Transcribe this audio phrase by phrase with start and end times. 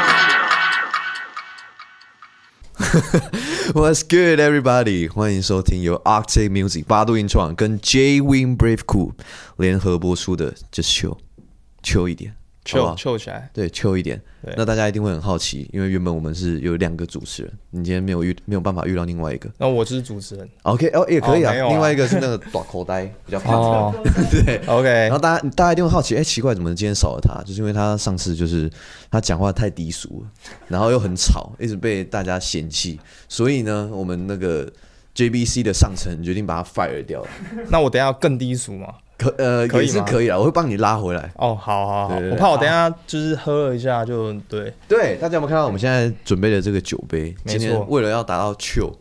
[3.74, 5.10] What's good, everybody？
[5.10, 9.12] 欢迎收听由 Arctic Music 八度音创跟 J Win Brave Cool
[9.58, 12.37] 联合播出的 Just Chill，Chill 一点。
[12.65, 14.21] 秀秀起来，对，秀一点。
[14.55, 19.49] 那大家一定会很好奇，因为原本我们是有两个主持人，你今天没有遇没有办法遇到另外一个。
[19.57, 20.47] 那我就是主持人。
[20.63, 21.53] OK，哦也可以啊。
[21.53, 23.93] 另外一个是那个短口袋 比较胖哦，
[24.31, 24.87] 对，OK。
[24.87, 27.41] 然后大家大家一定会好奇，哎，奇怪，怎么今天少了他？
[27.43, 28.70] 就是因为他上次就是
[29.09, 30.31] 他讲话太低俗了，
[30.67, 34.71] 然后又很吵， 一直被大家嫌弃，所以呢，我们那个
[35.15, 37.27] JBC 的上层决定把他 fire 掉了。
[37.70, 38.93] 那我等下要更低俗吗？
[39.19, 41.29] 可呃可以是可以啊，我会帮你拉回来。
[41.35, 45.17] 哦，好好好，我怕我等下就是喝了一下就对对。
[45.17, 47.35] 大家有没有看到我们现在准备的这个酒杯？
[47.43, 47.59] 没错。
[47.59, 48.93] 今天为了要达到 chill，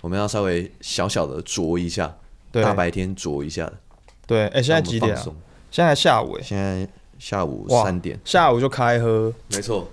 [0.00, 2.16] 我们要稍微小小的酌一下，
[2.50, 3.74] 大白天酌一下的。
[4.26, 5.22] 对，哎，现在几点啊？
[5.70, 6.88] 现在下午哎，现在
[7.18, 9.86] 下午三点，下午就开喝，没错，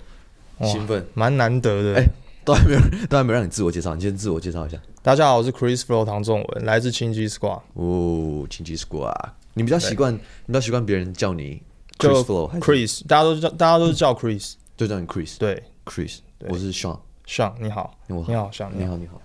[0.62, 2.00] 兴奋，蛮难得的。
[2.00, 2.04] 哎，
[2.44, 2.80] 都还没有，
[3.10, 4.78] 都还没有让你自我介绍，你先自我介绍一下。
[5.02, 7.60] 大家好，我是 Chris Flow 唐仲文，来自清基 Squad。
[7.74, 9.12] 哦，清基 Squad。
[9.56, 10.18] 你比较习惯，你
[10.48, 11.62] 比较习惯别人叫你
[11.96, 15.38] Chris Flow Chris，大家都叫，大家都是叫 Chris，就叫你 Chris。
[15.38, 19.22] 对，Chris，我是 Sean，Sean，你好，你好，Sean，你好，你好。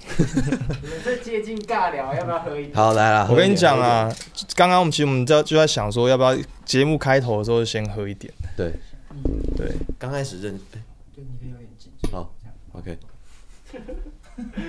[0.06, 2.76] 你们这接近尬聊，要不要喝一点？
[2.76, 4.08] 好，来了，我跟你讲啊，
[4.54, 8.32] 刚刚我们其实我们在就在想说，要不要节目开头的时候先喝一点？
[8.56, 8.72] 对，
[9.56, 10.80] 对，刚开始认，对，
[11.16, 12.12] 你可以有点紧张。
[12.12, 12.32] 好
[12.70, 12.96] ，OK。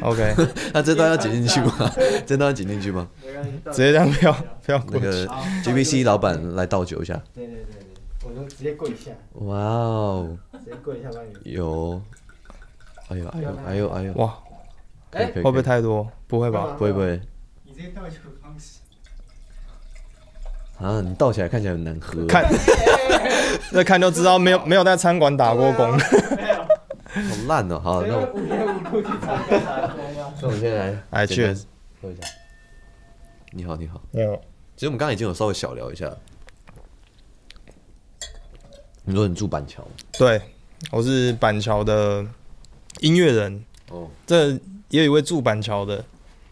[0.01, 0.35] OK，
[0.73, 1.91] 那这段要剪进去吗？
[2.25, 3.07] 这段要剪进去吗？
[3.71, 4.33] 直接这样不要
[4.65, 5.25] 不要那个
[5.63, 7.13] GBC 老板来倒酒一下。
[7.33, 9.11] 对对对对，我就直接跪下。
[9.35, 10.37] 哇哦！
[10.63, 11.51] 直接跪一下帮你。
[11.51, 12.01] 有。
[13.09, 14.13] 哎呦哎呦哎呦哎呦！
[14.13, 14.33] 哇！
[15.11, 16.07] 哎，会不会太多？
[16.27, 16.75] 不会吧？
[16.77, 17.19] 不会不会。
[17.63, 18.79] 你这个倒酒方式。
[20.83, 20.99] 啊！
[21.01, 22.25] 你倒起来看起来很难喝。
[22.25, 22.43] 看，
[23.71, 25.97] 那看就知道没有没有在餐馆打过工。
[25.99, 27.79] 好烂哦！
[27.83, 28.25] 好，那我
[30.41, 31.63] 那我们先来，来，Cheers，
[32.01, 32.21] 喝一下。
[33.51, 34.35] 你好，你好，你好。
[34.75, 36.11] 其实我们刚刚已经有稍微小聊一下。
[39.03, 39.83] 你说你住板桥？
[40.17, 40.41] 对，
[40.91, 42.25] 我是板桥的
[42.99, 43.63] 音乐人。
[43.89, 44.51] 哦，这
[44.89, 46.03] 也有一位住板桥的，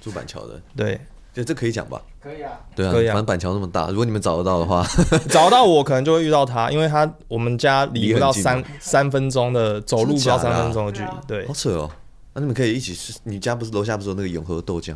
[0.02, 1.00] 住板桥的，对，
[1.34, 2.02] 这这可以讲吧？
[2.22, 4.86] 可以啊，对啊，反正板桥那么大，如果你们找得到的话，
[5.30, 11.90] 找到我可能就会遇到他，因为他我们家离不到三三分钟的走路不到三分钟的距离，对，好扯哦。
[12.40, 14.96] 那你们可以一起吃，你家不是楼下不是有那个永和豆浆？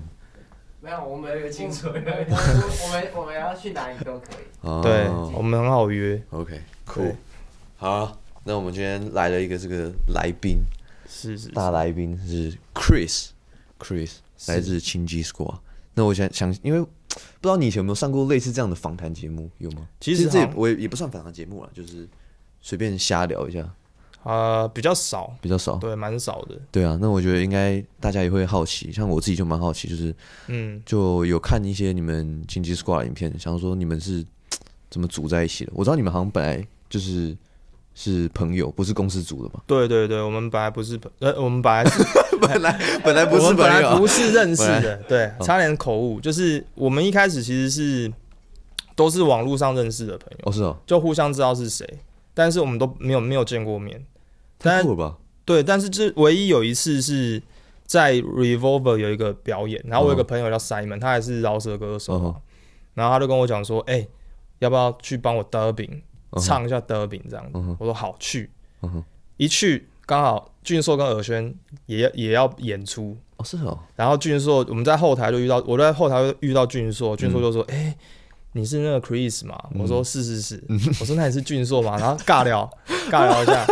[0.80, 4.82] 没有，我们有清楚，我们我们要去哪里都可以。
[4.82, 6.24] 对，我们很好约。
[6.30, 7.16] OK，Cool。
[7.76, 10.60] 好，那我们今天来了一个这个来宾，
[11.06, 14.12] 是是大来宾是 Chris，Chris
[14.48, 15.58] 来自清基 Squad。
[15.96, 16.88] 那我想想，因为。
[17.16, 19.88] 不知道你以前有没有上过类似这样的访谈节目，有吗？
[20.00, 22.10] 其实这也我也不算访谈节目了，就是
[22.60, 23.72] 随便瞎聊一下。
[24.24, 26.56] 呃，比较少，比较少，对，蛮少的。
[26.72, 30.16] 对啊，那我觉得应该大家也会好奇，像我自己就蛮好奇，就是
[30.48, 34.26] 嗯，就有看一些你们经济 Squad 的影片，想说你们是
[34.90, 35.72] 怎么组在一起的。
[35.76, 37.36] 我知道你们好像本来就是
[37.96, 39.62] 是朋友，不是公司组的嘛？
[39.68, 42.04] 对对对，我们本来不是朋，呃，我们本来是。
[42.44, 46.20] 本来 本来不是，本来不是认识的，对，差点口误。
[46.20, 48.12] 就是我们一开始其实是
[48.98, 51.88] 都是网络上认识的朋友，哦是哦，就互相知道是谁，
[52.34, 54.04] 但是我们都没有没有见过面。
[54.72, 55.18] 太酷了吧？
[55.46, 57.42] 对，但是这唯一有一次是
[57.86, 62.36] 在 Revolver 有一个表演，然后我有个朋友叫 Simon，他也是饶舌歌手，
[62.94, 64.08] 然后他就跟我讲说，哎，
[64.60, 66.02] 要不要去帮我 dubbing
[66.42, 67.60] 唱一下 dubbing 这样子？
[67.80, 68.50] 我说好，去，
[69.38, 69.88] 一去。
[70.06, 73.80] 刚好俊硕跟尔轩也也要演出哦，是哦。
[73.96, 77.96] 然后俊硕我们在后台就遇到，我在后台就遇到俊硕，俊硕就说：“哎，
[78.52, 80.62] 你是那个 Chris 吗？”我说：“是是是。”
[81.00, 82.70] 我说：“那你是俊硕吗？”然后尬聊
[83.10, 83.66] 尬聊一下，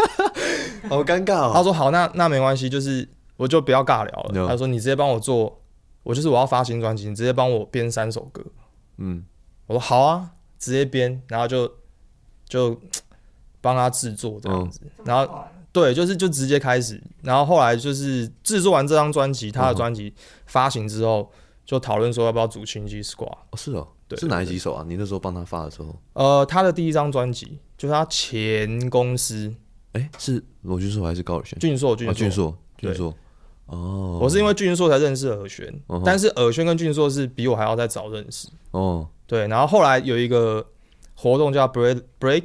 [0.90, 1.52] 好尴尬哦。
[1.54, 3.08] 他说：“好，那那没关系，就是
[3.38, 5.62] 我就不要尬聊了。”他说：“你直接帮我做，
[6.04, 8.44] 我就是我要发新专辑，你直接帮我编三首歌。”
[8.98, 9.26] 嗯，
[9.68, 11.72] 我说：“好啊，直接编。”然后就
[12.48, 12.80] 就
[13.62, 15.44] 帮他制作这样子，然后。
[15.74, 20.14] 对，就是就直接开始，然后后来就是制作完这张专辑，他的专辑
[20.46, 21.32] 发行之后，
[21.66, 23.38] 就讨论说要不要组清基 Squad。
[23.52, 24.84] 哦，是哦，对，是哪几首啊？
[24.86, 25.96] 你那时候帮他发的时候？
[26.12, 29.56] 呃，他的第一张专辑就是他前公司，
[29.94, 31.58] 哎，是罗俊硕还是高尔轩？
[31.60, 33.16] 俊硕，俊硕，俊硕，俊硕。
[33.66, 35.74] 哦，我是因为俊硕才认识尔轩，
[36.04, 38.48] 但是尔轩跟俊硕是比我还要再早认识。
[38.72, 40.66] 哦，对，然后后来有一个
[41.16, 42.44] 活动叫 Break Break。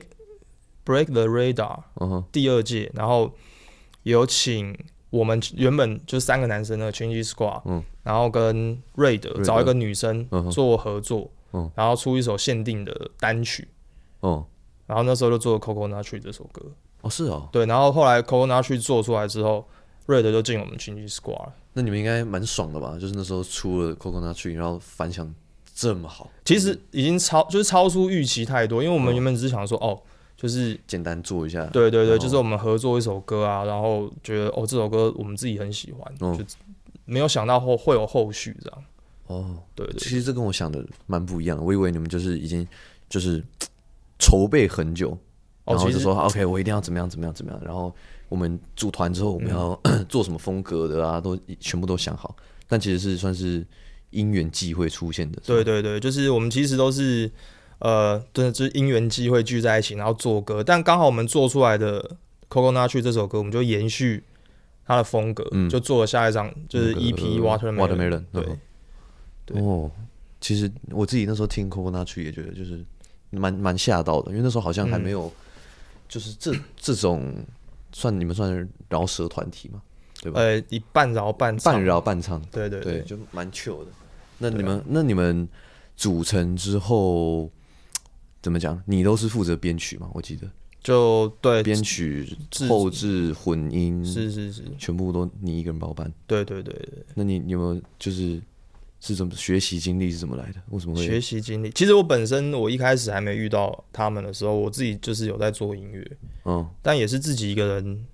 [0.86, 1.82] Break the Radar，
[2.30, 3.32] 第二届，然后
[4.04, 4.78] 有请
[5.10, 13.66] 我们原本就三个男生的 Change Squad，嗯，然后跟瑞德找一个女生做合作，嗯，然后出一首限定的单曲，
[14.20, 14.46] 哦，
[14.86, 16.62] 然后那时候就做了 Coconut Tree 这首歌。
[17.02, 19.66] 哦，是哦，对，然后后来 Coconut Tree 做出来之后
[20.06, 21.52] ，，Red 就进我们 Chingy Squad 了。
[21.72, 22.96] 那你们应该蛮爽的吧？
[23.00, 25.32] 就是那时候出了 Coconut Tree，然后反响
[25.74, 30.00] 这么好，其实已经超就是超出预期太多，因为我们原本只是想说，哦。
[30.38, 36.44] 就是简单做一下，对对对，就是我们合作一首歌啊，然后觉得哦这首歌我们自己很喜欢，就
[37.06, 38.84] 没有想到后会有后续这样。
[39.28, 42.68] 哦，对对，其实这跟我想的蛮不一样的，我以为你们就是已经
[43.08, 43.42] 就是
[44.20, 45.16] 筹备很久，
[45.66, 47.94] 然后就说 OK，我一定要怎么样怎么样怎么样，然后
[48.28, 49.78] 我们组团之后我们要
[50.08, 52.34] 做什么风格的啊，都全部都想好，
[52.68, 53.66] 但其实是算是
[54.10, 55.42] 因缘际会出现的。
[55.44, 57.30] 对对对，就是我们其实都是。
[57.78, 60.64] 呃，对，就是因缘机会聚在一起，然后做歌。
[60.64, 62.02] 但刚好我们做出来的
[62.48, 64.24] 《Coconut 这首歌，我们就延续
[64.86, 67.74] 它的风格，嗯、就做了下一张，就是 EP《Watermelon》。
[67.76, 68.46] Watermelon，对，
[69.44, 69.60] 对。
[69.60, 69.90] 哦，
[70.40, 72.82] 其实我自己那时候听《Coconut 也觉得就是
[73.28, 75.30] 蛮蛮吓到的，因为那时候好像还没有，
[76.08, 77.34] 就是这、嗯、这种
[77.92, 79.82] 算你们算是饶舌团体吗，
[80.22, 80.40] 对吧？
[80.40, 83.90] 呃，一半饶半半饶半唱，对对对，对就蛮 chill 的。
[84.38, 85.48] 那你们，那你们
[85.96, 87.50] 组成之后。
[88.42, 88.80] 怎么讲？
[88.86, 90.08] 你都是负责编曲吗？
[90.14, 90.48] 我记得
[90.80, 92.36] 就对编曲、
[92.68, 96.12] 后置、混音，是是是，全部都你一个人包办。
[96.28, 97.04] 对对对对。
[97.14, 98.40] 那你，你有没有就是
[99.00, 100.60] 是怎么学习经历是怎么来的？
[100.70, 101.70] 为什么会学习经历？
[101.70, 106.10] 其实我本身我一开始还没遇到他们的时候，我自己就是有在做音乐，
[106.44, 108.06] 嗯，但也是自己一个人，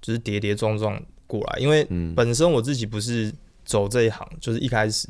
[0.00, 1.58] 就是跌跌撞撞过来。
[1.58, 3.32] 因为本身我自己不是
[3.64, 5.08] 走这一行，就是一开始，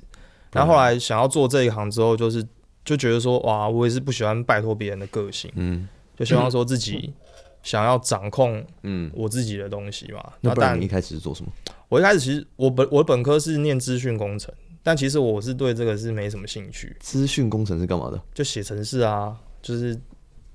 [0.53, 2.47] 然后后来想要做这一行之后，就是。
[2.85, 5.87] 就觉得说哇，我也是不喜欢拜托别人的个性，嗯，
[6.17, 7.13] 就希望说自己
[7.63, 10.33] 想要掌控，嗯，我自己的东西嘛。
[10.41, 11.53] 那不然你一开始是做什么？
[11.91, 14.55] 我一开始其实我本我本科是念资讯工程，
[14.89, 16.97] 但其实我是对这个是没什么兴趣。
[16.99, 18.19] 资讯工程是干嘛的？
[18.33, 19.95] 就写程式啊，就是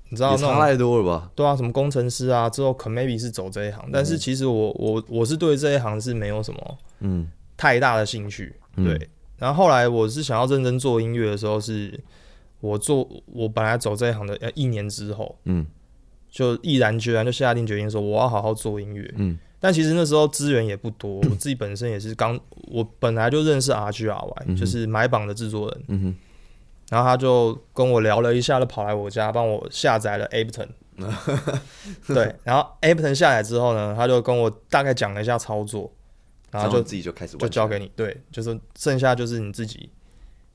[0.08, 1.30] 你知道那差太多了吧？
[1.36, 8.52] 对啊，什么工程师啊，之后可 maybe 是走这一行，但是其实我我我是对这一行是没有什么嗯太大的兴趣。
[8.74, 9.08] 对，
[9.38, 12.00] 然后后来我是想要认真做音乐的时候是。
[12.60, 15.66] 我做我本来走这一行的，呃，一年之后，嗯，
[16.30, 22.38] 就毅然决然就下定决心说我要好好做音乐，嗯，但其实那时候资源也不多，我自己本身也是刚，
[22.68, 26.14] 我本来就认识 RGRY，就是买榜的制作人，嗯哼，
[26.90, 30.68] 然后他就跟我聊了一下，就跑来我家帮我下载了 Ableton，
[32.06, 35.90] 对，然后 Ableton 下载之后呢，他就跟我大概讲了一下操作，
[36.50, 39.88] 然后就自己就开始就交给你，对，就是剩下就是你自己。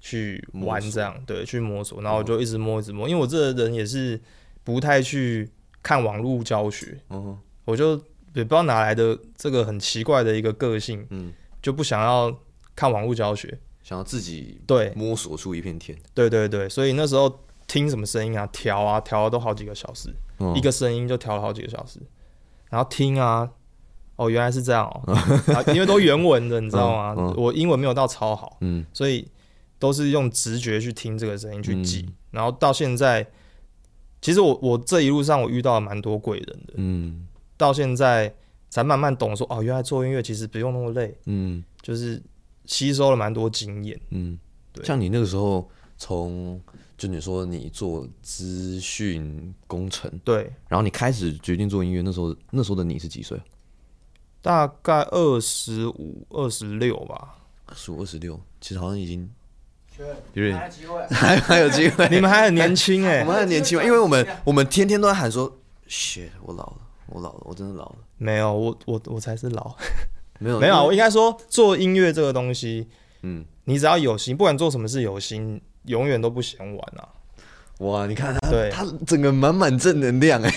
[0.01, 3.09] 去玩这样，对，去摸索，然后我就一直摸，一直摸。
[3.09, 4.17] 因为我这个人也是
[4.63, 5.51] 不太去
[5.83, 8.01] 看网络教学，嗯我就
[8.33, 11.33] 也不知道哪来的这个很奇怪的一个个性，嗯。
[11.61, 12.33] 就不想要
[12.75, 14.93] 看网络教学，想要自己对。
[14.95, 15.97] 摸索出一片天。
[16.13, 20.09] 对对对，所以那时候听什么声音啊，调啊调了都好几个小时，
[20.55, 21.99] 一个声音就调了好几个小时，
[22.69, 23.49] 然后听啊，
[24.15, 25.17] 哦原来是这样哦，
[25.73, 27.33] 因为都原文的，你知道吗？
[27.35, 29.27] 我英文没有到超好，嗯，所以。
[29.79, 33.25] 都是用直觉去听这个声音去记，嗯、然后到现在，
[34.21, 37.25] 其实我我这一路上我遇到了蛮多贵人的，嗯，
[37.59, 38.33] 到现在
[38.69, 42.21] 才慢慢懂说哦，原来做音乐其实不用那么累，嗯，就是
[42.65, 44.39] 吸收了蛮多经验，嗯，
[44.71, 46.59] 对，像你那个时候从
[46.97, 53.37] 就你说你做资讯工程，对，然后你开始决定做音乐，那时候那时候的你是几岁？
[54.41, 59.29] 大概二十五、二十六吧，二十五、二十六，其实好像已经。
[60.33, 66.77] 对，还有机会，还 还有机会， 你们还很年轻哎， 我们还很年轻嘛，因为我们我们天天都在喊说，shit，我老了，
[67.11, 67.95] 我老了，我真的老了。
[68.17, 69.75] 没有，我我我才是老，
[70.39, 72.87] 没有 没有，我应该说做音乐这个东西，
[73.23, 77.07] 嗯，你只要有心，不管做什么事有心，永远都不嫌晚啊。
[77.79, 80.51] 哇，你看他，对，他整个满满正能量哎，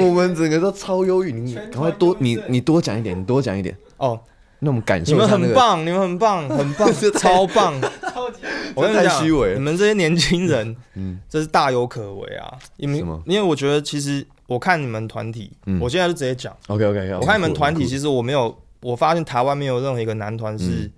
[0.00, 3.76] 我们整个都超忧郁，你赶快多，你你多讲一点，你多讲一点。
[3.96, 4.20] 哦。
[4.58, 7.78] 那我们感谢你们很棒，你们很棒， 很棒，超棒，
[8.10, 8.38] 超级！
[8.74, 9.22] 我跟你讲，
[9.54, 12.50] 你们这些年轻人，嗯，这是大有可为啊。
[12.78, 17.14] 因为因为我觉得，其实我看你们团体，我现在就直接讲，OK OK OK。
[17.20, 20.90] 我看你们团体，其实我没有，我发现台湾没有任何一个男团是，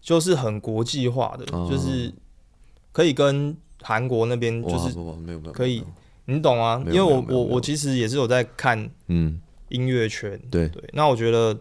[0.00, 2.12] 就是很国际化的，就是
[2.92, 4.94] 可以跟韩国那边就是
[5.52, 5.84] 可以，
[6.24, 6.82] 你懂啊？
[6.86, 10.82] 因为我我我其实也是有在看，嗯，音乐圈，对对。
[10.92, 11.58] 那我觉得。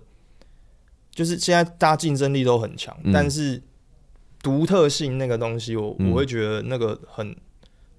[1.12, 3.62] 就是现在大家竞争力都很强，嗯、但是
[4.42, 7.36] 独特性那个东西我，我会觉得那个很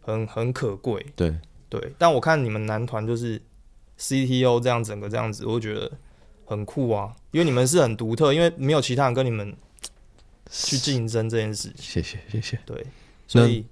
[0.00, 1.04] 很很可贵。
[1.14, 1.36] 对
[1.70, 3.40] 对，但我看你们男团就是
[3.98, 5.90] CTO 这样整个这样子，我会觉得
[6.44, 9.54] 很酷啊，因为你们是很独特，因为没有其他人跟你们
[10.50, 11.76] 去竞争这件事情。
[11.78, 12.58] 谢谢谢谢。
[12.66, 12.84] 对，
[13.26, 13.64] 所以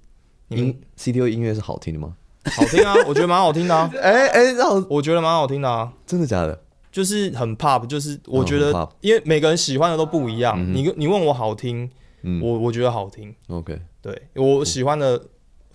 [0.47, 2.15] 你们 CTO 音乐是好听的吗？
[2.45, 3.91] 好听啊，我觉得蛮好听的啊。
[4.01, 5.93] 哎哎，让我我觉得蛮好听的啊。
[6.07, 6.63] 真的假的？
[6.91, 10.57] 就是很 pop，就是我觉得，因为每个人喜欢的都不一样。
[10.73, 11.87] 你你问我好听，
[12.41, 13.35] 我我觉得好听。
[13.47, 15.21] OK，对我喜欢的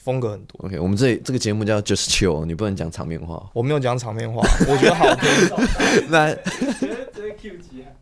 [0.05, 0.67] 风格很多。
[0.67, 3.43] OK，我们这这个节目叫 Just Chill，你不能讲场面话。
[3.55, 5.31] 我没有讲场面话，我觉得好听。
[6.11, 6.37] 那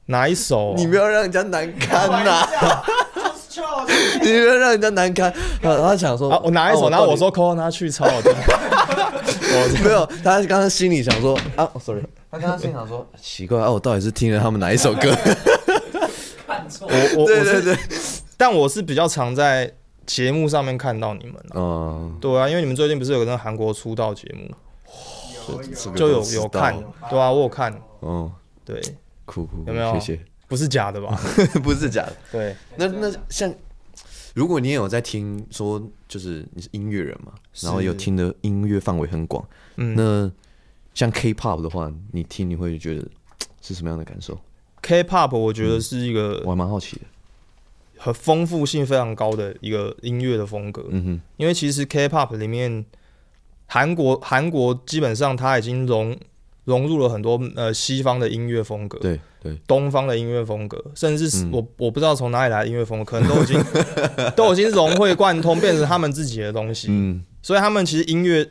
[0.06, 0.74] 哪一首？
[0.76, 2.46] 你不要让人家难堪呐！
[4.20, 5.32] 你不要让人家难堪。
[5.62, 6.90] 他他想说，我哪一首？
[6.90, 8.04] 然后我说 call 他去抄。
[8.04, 12.02] 我没有，他刚刚心里想说啊，sorry。
[12.30, 15.14] 他刚刚心想说奇怪啊，我到底是听了他们哪一首歌？
[16.46, 16.88] 看错。
[16.90, 17.78] 我我对对对，
[18.36, 19.70] 但我是比较常在
[20.06, 21.34] 节目上面看到你们。
[21.54, 25.62] 嗯，对啊，因为你们最近不是有个那韩国出道节目，
[25.94, 26.76] 就有有看，
[27.10, 27.72] 对啊，我有看。
[28.00, 28.30] 嗯，
[28.64, 28.80] 对，
[29.24, 29.92] 酷酷，有没有？
[29.94, 30.20] 谢谢。
[30.48, 31.18] 不是假的吧？
[31.62, 32.16] 不是假的。
[32.30, 33.52] 对，那那像，
[34.34, 40.30] 如果你也有在听说，就是你是音乐人嘛，然后有听的音乐范围很广，嗯，那。
[40.94, 43.02] 像 K-pop 的话，你听你会觉得
[43.62, 44.38] 是什么样的感受
[44.82, 47.02] ？K-pop 我觉得是一个，我还蛮好奇的，
[48.02, 50.84] 很丰富性非常高的一个音乐的风格。
[50.90, 52.84] 嗯哼，因为其实 K-pop 里面，
[53.66, 56.16] 韩国韩国基本上它已经融
[56.64, 63.64] 融入了很多呃西方的音乐风格，对对，东方的音乐风格，甚至是我我不知道从哪里来的音乐风格，可能都已经
[64.34, 66.88] 都已经融会贯通，变成他们自己的东西。
[66.90, 68.48] 嗯，所以他们其实音乐。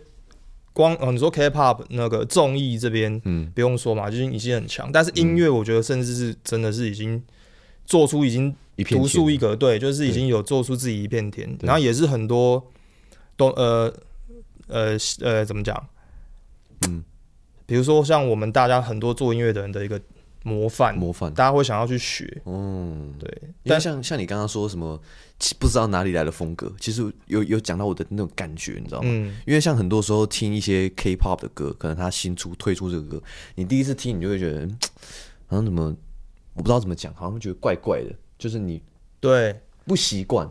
[0.74, 4.89] 光哦，你说 K-pop 那个综艺这边，嗯，不用说嘛，就是已经很强。
[4.89, 7.22] 但是音乐，我觉得甚至是真的是已经
[7.86, 11.57] 做出已经独树一格，对，就是已经有做出自己一片天。
[11.61, 12.65] 然后也是很多
[13.35, 13.93] 都呃
[14.67, 15.88] 呃呃怎么讲？
[16.88, 17.03] 嗯，
[17.65, 20.01] 比如说像我们大家很多做音乐的人的一个。
[20.43, 22.41] 模范，模范，大家会想要去学。
[22.45, 23.31] 嗯，对。
[23.63, 25.00] 但像像你刚刚说什么，
[25.59, 29.07] 不知道哪里来的风格，其实有有讲到我的那种感觉，你知道吗？
[29.07, 29.38] 嗯。
[29.45, 33.23] 因为像很多时候听一些 K-pop 的歌，可能他新出推出这个歌，
[33.53, 34.67] 你第一次听，你就会觉得
[35.45, 35.95] 好像怎么，
[36.55, 38.11] 我不知道怎么讲，好像觉得怪怪的，
[38.41, 38.81] 就是你
[39.19, 39.55] 对
[39.86, 40.50] 不习惯，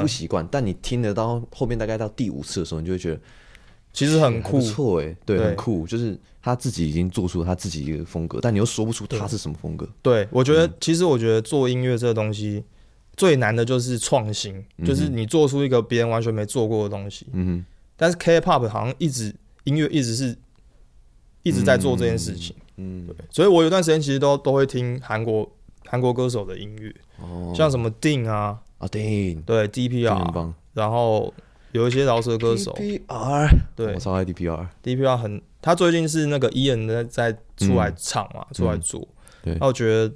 [0.00, 0.48] 不习惯。
[0.50, 3.20] 但你听得到后面大概到第五次的时候，你就会觉得。
[3.92, 9.88] 其实很酷，错哎，对，很酷，就是他自己已经做出他自己一个风格，但你又说不出他是什么风格。
[10.02, 12.62] 对，我觉得，其实我觉得做音乐这个东西
[13.16, 17.26] 最难的就是创新，就是你做出一个别人完全没做过的东西。
[17.32, 17.64] 嗯。
[17.96, 20.36] 但是 K-pop 好像一直音乐一直是
[21.42, 22.54] 一直在做这件事情。
[22.76, 23.06] 嗯。
[23.06, 25.50] 对，所以我有段时间其实都都会听韩国
[25.88, 31.32] 韩国歌手的音乐，哦，像什么 Ding 啊啊 Ding，对 DPR，然后。
[31.72, 39.06] 有一些饶舌歌手，DPR，对，我超爱 DPR，DPR 很，他最近是那个 Ian 在在出来唱嘛，出来做，
[39.42, 40.10] 对，我觉得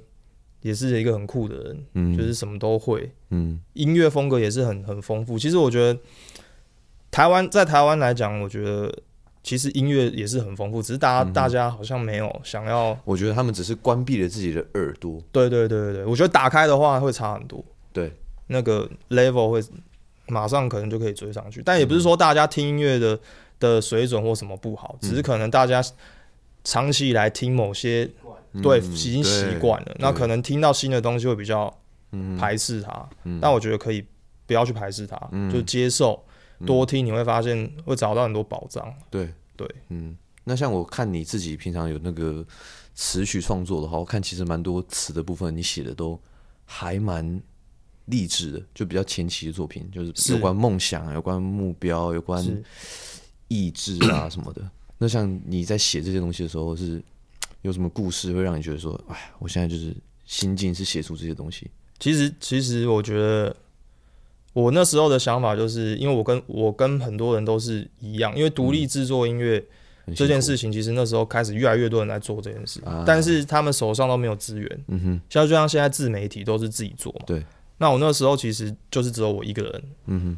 [0.61, 5.37] 也是一个很酷的人，嗯，就是什么都会，嗯，音乐风格也是很很丰富。
[5.37, 5.99] 其实我觉得
[7.11, 8.91] 台湾在台湾来讲，我觉得
[9.43, 18.13] 其实音乐也是很丰富，只是大家大家好像没有想要，我觉得他们只是关闭了自己的耳朵，对对对对对，我觉得打开的话会差很多，对，
[18.47, 19.63] 那个 level 会。
[20.27, 23.19] 马上可能就可以追上去，但也不是说大家听音乐的
[23.59, 25.83] 的水准或什么不好，只是可能大家
[26.63, 28.09] 长期以来听某些
[28.63, 31.73] 对已经习惯了，那可能听到新的东西会比较
[32.39, 33.09] 排斥它。
[33.41, 34.05] 但我觉得可以
[34.45, 35.19] 不要去排斥它，
[35.51, 36.23] 就接受
[36.65, 38.93] 多听，你会发现会找到很多宝藏。
[39.09, 42.45] 对对，嗯，那像我看你自己平常有那个
[42.95, 46.19] 词曲创作的话，我看其实蛮多词的部分你写的都
[46.65, 47.41] 还蛮。
[48.05, 52.43] 励志的，就比较前期的作品，就是有关梦想、有关目标、有关
[53.47, 54.69] 意志啊什么的。
[54.97, 57.01] 那像你在写这些东西的时候，是
[57.61, 61.69] 有什么故事会让你觉得说，哎，我现在就是心境是写出这些东西？
[61.99, 63.55] 其实，其实我觉得
[64.53, 69.63] 我那时候的想法就是，因为我跟我跟很多人都是一样，因为独立制作音乐
[70.15, 74.83] 这件事情，其实那时候开始越来越多人来做这件事，但是他们手上都没有资源。
[74.87, 77.45] 嗯哼，像就像现在自媒体都是自己做嘛，对。
[77.77, 80.37] 那我那时候其实就是只有我一个人，嗯哼。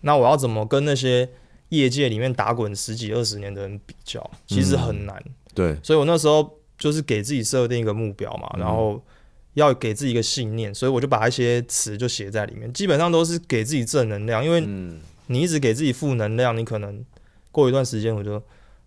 [0.00, 1.28] 那我要怎么跟那些
[1.68, 4.30] 业界里面打滚十几二十年的人比较？
[4.46, 5.22] 其实很难。
[5.54, 9.02] 对，所以我那时候就是给自己设定一个目标嘛，然后
[9.54, 14.44] 要给自己一个信念，所以我就把一些词就写在里面，基本上都是给自己正能量。
[14.44, 14.60] 因为
[15.26, 17.04] 你一直给自己负能量，你可能
[17.50, 18.40] 过一段时间我就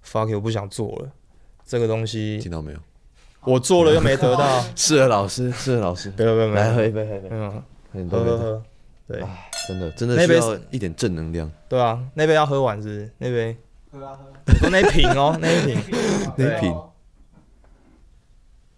[0.05, 1.11] fuck 我不想做了。
[1.65, 2.79] 这个东西听到没有？
[3.45, 7.63] 我做了又没得到， 是的，老师，是的，老师，没有没有没有，来喝一杯，喝一杯，嗯，
[8.09, 8.63] 喝喝喝，
[9.07, 9.23] 对，
[9.67, 13.11] 真的真的需要一点正能量，对啊，那杯要喝完是不是？
[13.17, 13.57] 那杯。
[13.91, 15.77] 喝啊喝，说那瓶哦，那一瓶，
[16.37, 16.75] 那一瓶，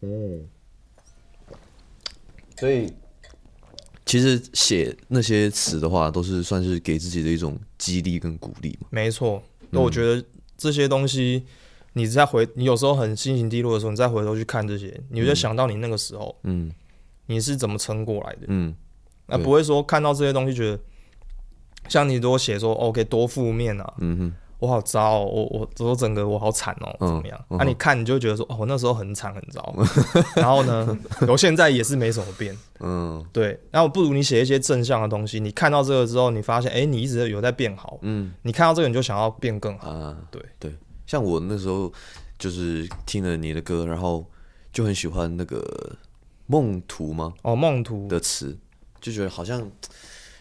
[0.02, 0.46] 嗯，
[2.58, 2.92] 所以
[4.06, 8.88] 其实写那些词的话，都是算是给自己的一种激励跟鼓励嘛。
[8.92, 10.24] 没错，那我觉得
[10.58, 11.44] 这些东西，
[11.94, 16.72] 你再回，你有时候很心情低落的时候，你再回头去看这些，你就想到你那个时候，嗯，
[17.26, 18.76] 你是怎么撑过来的，嗯，
[19.28, 20.80] 那不会说看到这些东西觉得，
[21.90, 24.34] 像你如果写说 OK 多负面啊，嗯哼。
[24.66, 27.46] 我好糟，哦，我我我整个我好惨哦，怎么样？
[27.50, 29.76] 那、嗯啊、你看你就觉得说，哦，我那时候很惨很糟，
[30.36, 33.60] 然后呢，我现在也是没什么变， 嗯，对。
[33.72, 40.76] 那我不如你写一些正向的东西，你看到这个之后，你发现，哎、欸，你一直有在变好，嗯，你看到这个你就想要变更好，啊，对对。
[41.06, 41.92] 像我那时候
[42.40, 44.26] 就是听了你的歌，然后
[44.74, 45.96] 就很喜欢那个
[46.48, 47.34] 梦图吗？
[47.44, 48.58] 哦，梦图的词，
[49.00, 49.70] 就觉得好像，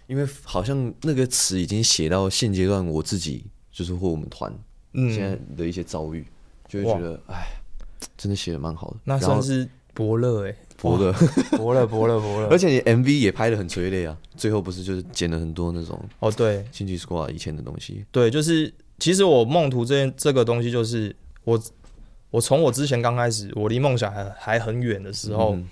[0.06, 3.44] 因为好像那个词已经写到现阶段我自己。
[3.74, 4.52] 就是或我们团
[4.92, 6.30] 现在的一些遭遇，嗯、
[6.68, 7.48] 就会觉得哎，
[8.16, 8.96] 真的写的蛮好的。
[9.02, 11.12] 那算是伯乐哎，伯乐，
[11.56, 12.46] 伯乐，伯乐，伯乐。
[12.46, 18.04] 而且你 MV 也拍的很催泪啊，最后不是就是剪了很多那种哦，对，星际 Squad 以前的东西。
[18.12, 21.60] 对，就是其实我梦图这件这个东西，就是我
[22.30, 25.68] 我从我之前刚开始，我离梦想还还很远的时候，嗯、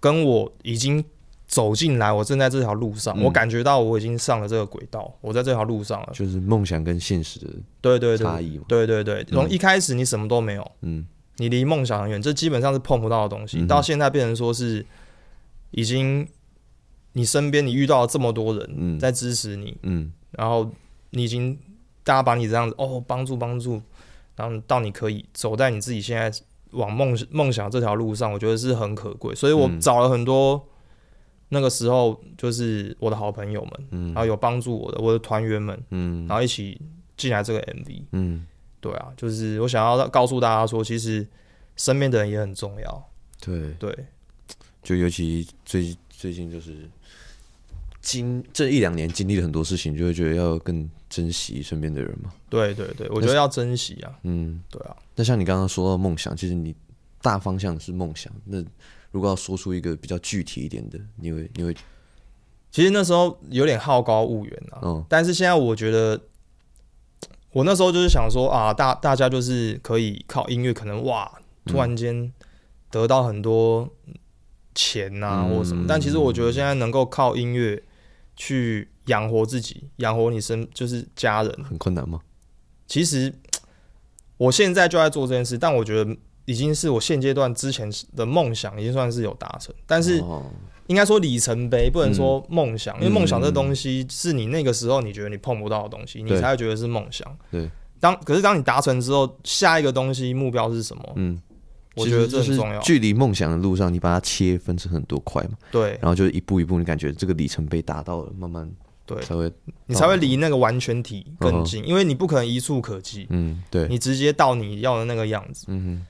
[0.00, 1.04] 跟我已经。
[1.46, 6.08] 走进来，我正在这条路上，嗯、我感觉到我已经上了这个轨道，我在这条路上了。
[6.12, 7.46] 就是梦想跟现实的
[7.80, 8.64] 对对差异嘛。
[8.66, 13.58] 对对对，从一开始你什么都没有，嗯，你离梦想很远，这基本上是碰不到的东西。
[13.58, 14.84] 嗯、到现在变成说是
[15.70, 16.26] 已经，
[17.12, 20.68] 你身边你遇到了这么多人在支持你，嗯，然后
[21.10, 21.56] 你已经
[22.02, 23.80] 大家把你这样子哦帮助帮助，
[24.34, 26.36] 然后到你可以走在你自己现在
[26.72, 29.32] 往梦梦想这条路上，我觉得是很可贵。
[29.32, 30.60] 所以我找了很多。
[31.48, 36.80] 那个时候就是我的好朋友们，嗯，然后有帮助我的我的团员们，嗯，然后一起
[37.16, 38.46] 进来这个 MV，嗯，
[38.80, 41.26] 对啊，就是我想要告诉大家说，其实
[41.76, 43.08] 身边的人也很重要，
[43.40, 43.72] 对。
[43.74, 43.96] 对，
[44.82, 46.88] 就尤其最最近就是
[48.00, 56.74] 经这一两年经历了很多事情，就会觉得要更珍惜身边的人嘛，对对对，我觉得要珍惜啊，嗯，对啊，那像你刚刚说到梦想，其实你
[57.20, 58.64] 大方向是梦想，那。
[59.12, 61.74] 如果要说出一个比较具体一点的，你会你会，
[62.70, 64.80] 其实那时候有点好高骛远啊。
[64.82, 66.20] 嗯，但是现在我觉得，
[67.52, 72.30] 我那时候就是想说啊，大大家就是可以靠音乐，可能哇，突然间
[72.90, 73.88] 得到很多
[74.74, 75.84] 钱呐、啊，或什么。
[75.84, 77.82] 嗯、但其实我觉得现在能够靠音乐
[78.34, 82.20] 去养活自己，养活你身就是家人，很困难吗？
[82.86, 83.32] 其实
[84.36, 86.14] 我现在就在做这件事，但我觉得。
[86.46, 89.74] 已经是我现阶段之前的梦想，已经算是有达成。
[89.86, 90.22] 但是
[90.86, 97.26] 应该说里程碑，不能说梦想，因为梦想这东西是你那个时候你觉得你碰不到的东西，你才会觉得是梦想。
[97.50, 97.70] 对。
[97.98, 101.12] 当可是当你达成之后，下一个东西目标是什么？
[101.16, 101.40] 嗯，
[101.96, 102.78] 我觉得这很重要。
[102.80, 105.56] 距离梦想的路上，你把它切分成很多块嘛。
[105.72, 105.98] 对。
[106.00, 108.70] 然后就是一步一步，你感觉这个里程碑达到了，慢慢
[109.06, 109.50] 对才会，
[109.86, 113.26] 你才会离那个完全体更近，因为你不可能一触可及。
[113.30, 113.88] 嗯，对。
[113.88, 115.64] 你直接到你要的那个样子。
[115.68, 116.06] 嗯哼。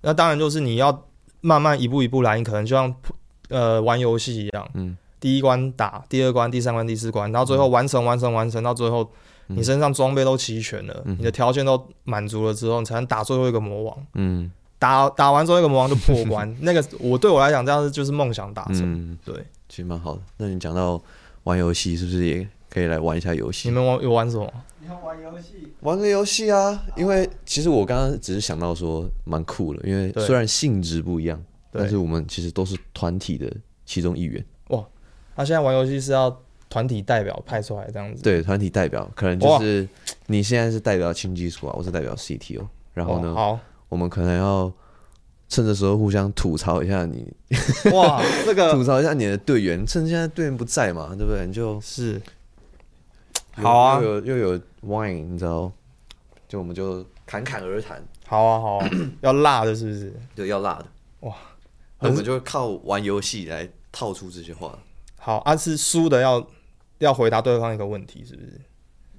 [0.00, 1.06] 那当然就是你要
[1.40, 2.94] 慢慢一步一步来，你可能就像
[3.48, 9.10] 呃玩游戏一样，嗯，第一关打，第二关、第三关、第四关，到最后完成、完成、完成，到最后
[9.46, 19.34] 你身上装备都齐全了，嗯、你的条件都满足了之后，你才能打最后一个魔王，嗯，打打完最后一个魔王就破关， 那个我对我来讲这样子就是梦想达成，嗯、对，
[19.68, 20.20] 其实蛮好的。
[20.36, 21.00] 那你讲到
[21.44, 23.68] 玩游戏，是不是也可以来玩一下游戏？
[23.68, 24.48] 你们玩有玩什么？
[24.80, 26.80] 你要玩游戏，玩个游戏啊！
[26.96, 33.52] 因为其实我刚刚只是想到说蛮酷的，因为虽然性质不一样，但是我们其实都是团体的
[33.84, 34.44] 其中一员。
[34.68, 34.84] 哇！
[35.34, 38.22] 那现在玩游戏是要团体代表派出来这样子？
[38.22, 39.86] 对，团体代表可能就是
[40.26, 42.64] 你现在是代表轻技术啊，我是代表 CTO。
[42.94, 44.72] 然后呢，好，我们可能要
[45.48, 47.30] 趁着时候互相吐槽一下你。
[47.92, 51.44] 哇， 这个吐槽一下你的队员，趁现在队员不在嘛，对不对？
[51.44, 52.22] 你就是。
[53.62, 55.70] 好啊，又有又有 wine，你知道，
[56.48, 58.02] 就我们就侃侃而谈。
[58.26, 58.90] 好啊，好啊，
[59.22, 60.12] 要辣的，是不是？
[60.34, 60.86] 对，要辣的。
[61.20, 61.34] 哇，
[62.00, 64.78] 那我们就靠玩游戏来套出这些话。
[65.16, 66.46] 好，啊，是输的要
[66.98, 68.60] 要回答对方一个问题，是不是？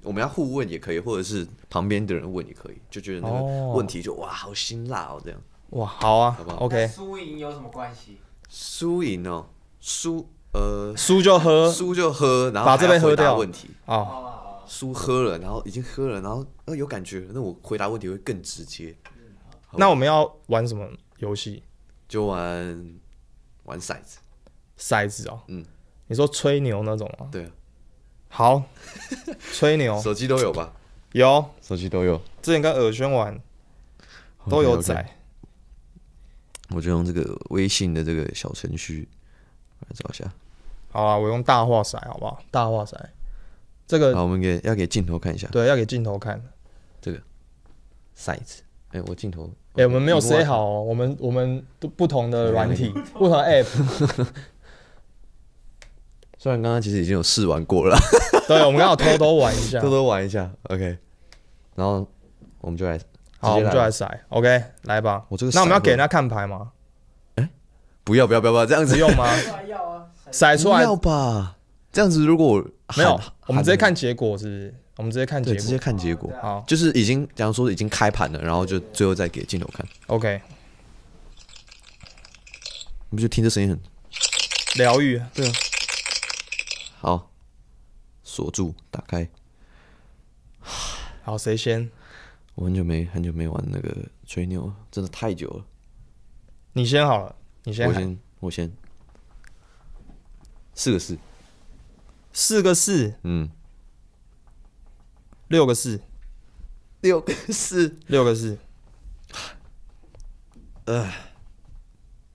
[0.02, 3.42] 我们要互问也可以，或者是旁边的人问也可以，就觉得那个
[3.74, 5.38] 问题就、哦、哇，好辛辣哦，这样。
[5.70, 6.88] 哇，好啊，好不好？OK。
[6.88, 8.16] 输赢有什么关系？
[8.48, 9.46] 输赢哦，
[9.80, 13.36] 输呃，输就喝，输就喝，然后把这杯喝掉。
[13.36, 14.26] 问题啊。
[14.66, 18.94] 输喝了，然后已经喝了，然后呃有感觉，那我回答问题会更直接。
[19.72, 21.62] 那我们要玩什么游戏？
[22.08, 22.98] 就玩
[23.64, 24.18] 玩骰子，
[24.78, 25.40] 骰子哦。
[25.48, 25.64] 嗯，
[26.06, 27.28] 你说吹牛那种吗？
[27.32, 27.50] 对啊。
[28.28, 28.62] 好，
[29.52, 30.00] 吹牛。
[30.00, 30.72] 手机都有吧？
[31.12, 32.20] 有，手机都有。
[32.40, 33.40] 之前跟耳轩玩
[34.48, 35.16] 都有仔。
[36.70, 39.08] 我就用这个微信的这个小程序
[39.80, 40.24] 来找一下。
[40.90, 42.42] 好啊，我用大画骰，好不好？
[42.50, 42.94] 大画骰，
[43.86, 45.48] 这个好，我们给要给镜头看一下。
[45.52, 46.42] 对，要给镜头看
[47.00, 47.18] 这个
[48.16, 48.62] 骰子。
[48.92, 54.26] 哎，我镜头，哎，我们没有塞好哦，我们我们都不同的软体，不同的 App。
[56.38, 57.96] 虽然刚刚其实已经有试玩过了，
[58.48, 60.98] 对，我们刚好偷偷玩一下，偷偷玩一下，OK。
[61.76, 62.04] 然后
[62.60, 62.98] 我们就来，
[63.38, 65.24] 好，我们就来骰，OK，来吧。
[65.28, 66.72] 我这个，那我们要给人家看牌吗？
[68.10, 69.24] 不要不要不要不要，这样子用吗？
[69.68, 71.56] 要啊，骰出来要吧？
[71.92, 72.60] 这样子如果
[72.96, 74.74] 没有，我们直接看结果，是不是？
[74.96, 76.28] 我们直接看结果，直接看结果。
[76.42, 80.42] 好，就是已经，假如说已经开盘了，然后就最后再给镜头看，OK。
[83.10, 83.80] 你不就听这声音很
[84.74, 85.22] 疗愈？
[85.32, 85.52] 对啊。
[86.98, 87.30] 好，
[88.24, 89.28] 锁住，打开。
[91.22, 91.88] 好，谁先？
[92.56, 93.96] 我很久没很久没玩那个
[94.26, 95.64] 吹牛，真的太久了。
[96.72, 97.36] 你先好了，
[97.70, 97.86] 你先。
[97.88, 98.72] 我先，我先。
[100.74, 101.16] 四个四，
[102.32, 103.48] 四个四，嗯，
[105.46, 106.00] 六个四，
[107.00, 108.58] 六个四，六个四。
[110.86, 111.08] 呃，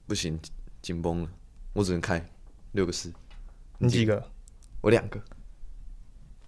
[0.06, 0.40] 不行，
[0.80, 1.28] 紧绷了，
[1.74, 2.26] 我只能开
[2.72, 3.12] 六个四。
[3.76, 4.30] 你几个？
[4.80, 5.20] 我两个，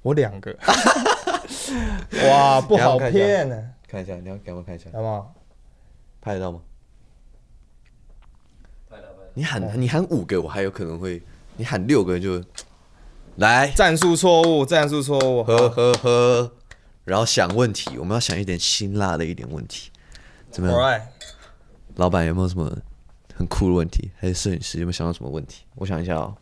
[0.01, 0.57] 我两个，
[2.25, 3.75] 哇，不好骗呢。
[3.87, 5.35] 看一下，你要给我看一下，好不好？
[6.23, 6.63] 拍得到吗？
[9.35, 11.21] 你喊你喊五个，我还有可能会；
[11.57, 12.43] 你喊六个就
[13.37, 13.71] 来。
[13.73, 16.53] 战术错误，战术错误，呵呵呵。
[17.05, 19.91] 然后想问题，我们要想一点辛辣的一点问题，
[20.51, 21.03] 怎么样？Alright.
[21.97, 22.77] 老板有没有什么
[23.35, 24.11] 很酷的问题？
[24.19, 25.65] 还是摄影师有没有想到什么问题？
[25.77, 26.37] 我想一下哦。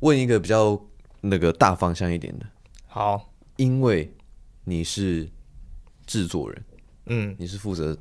[0.00, 0.80] 问一个比较
[1.20, 2.46] 那个大方向一点的，
[2.86, 4.14] 好，因为
[4.64, 5.28] 你是
[6.06, 6.64] 制作人，
[7.08, 7.96] 嗯，你是负责。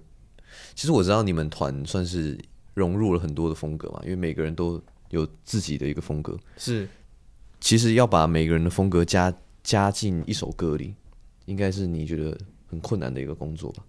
[0.76, 2.38] 其实我知道你们团算是
[2.74, 6.38] 融入了很多的风格嘛，因为每个人都有自己的一个风格。
[6.58, 6.88] 是，
[7.60, 10.96] 其实要把每个人的风格加加进一首歌里，
[11.46, 13.84] 应该是你觉得很困难的一个工作吧？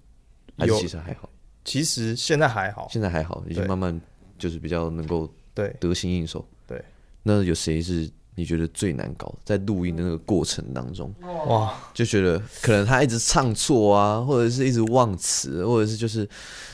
[0.56, 1.30] 还是其实还好？
[1.64, 4.00] 其实现在还好，现在还好，已经慢慢
[4.38, 6.46] 就是比较能够对得心应手。
[6.66, 6.82] 对
[7.22, 9.34] 那有谁是你觉得最难搞？
[9.44, 11.12] 在录音的那个过程当中，
[11.48, 16.26] 哇，就觉得可能他一直唱错啊，或者是一直忘词，或者是就是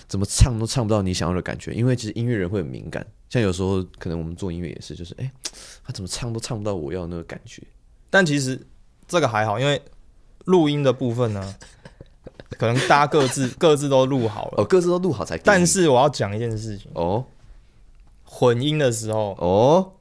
[0.07, 1.73] 怎么唱都唱不到你想要的感觉。
[1.73, 5.33] 因为其实音乐人会很敏感，像有时候可能我们做音乐也是，就是哎、欸，
[5.83, 7.63] 他怎么唱都唱不到我要的那个感觉。
[8.11, 8.61] 但其实
[9.09, 9.81] 这个还好，因为
[10.45, 11.55] 录音的部分呢，
[12.59, 15.39] 可能大家各自各自都录好了，哦，各自都录好才。
[15.39, 17.25] 但是我要讲一件事情哦，
[18.25, 19.93] 混音的时候哦。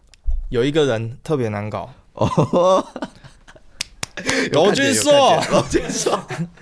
[0.53, 1.89] 有一个人特别难搞。
[2.13, 2.85] 哦，
[4.51, 5.11] 罗俊硕，
[5.49, 6.19] 罗俊硕，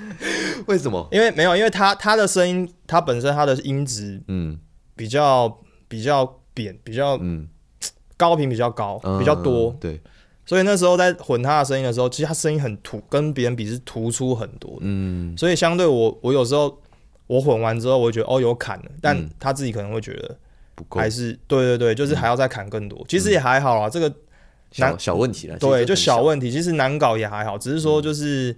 [0.67, 1.05] 为什么？
[1.11, 4.57] 因为没有，因为他他的声音，他本身他的音质，嗯，
[4.95, 7.49] 比较比较扁，比较嗯。
[8.15, 9.99] 高频比较高，比较多，对。
[10.45, 15.35] 所以那时候在混他的声音的时候，其实他声音很突，跟别人比是突出很多的，嗯。
[15.37, 16.79] 所以相对我，我有时候
[17.27, 20.37] 我混完之后，我觉得哦有砍了，但他自己可能会觉得。
[20.89, 22.99] 还是对对对，就是还要再砍更多。
[22.99, 24.13] 嗯、其实也还好啊，这个
[24.71, 25.57] 小小问题了。
[25.57, 28.55] 对，就小问题，其实难搞也还好，只是说就是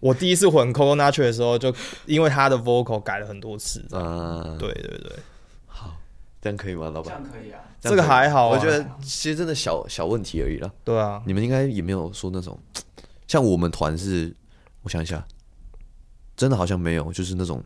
[0.00, 1.74] 我第一次混 Coconut Tree 的时候，就
[2.06, 3.84] 因为他的 vocal 改了很多次。
[3.90, 5.12] 啊，对对对，
[5.66, 5.96] 好，
[6.40, 7.04] 这样可以吗，老板？
[7.04, 8.56] 这样可以啊，这个还好、啊。
[8.56, 10.72] 我觉得其实真的小小问题而已了。
[10.84, 12.58] 对啊，你们应该也没有说那种，
[13.26, 14.34] 像我们团是，
[14.82, 15.24] 我想一下，
[16.36, 17.62] 真的好像没有，就是那种。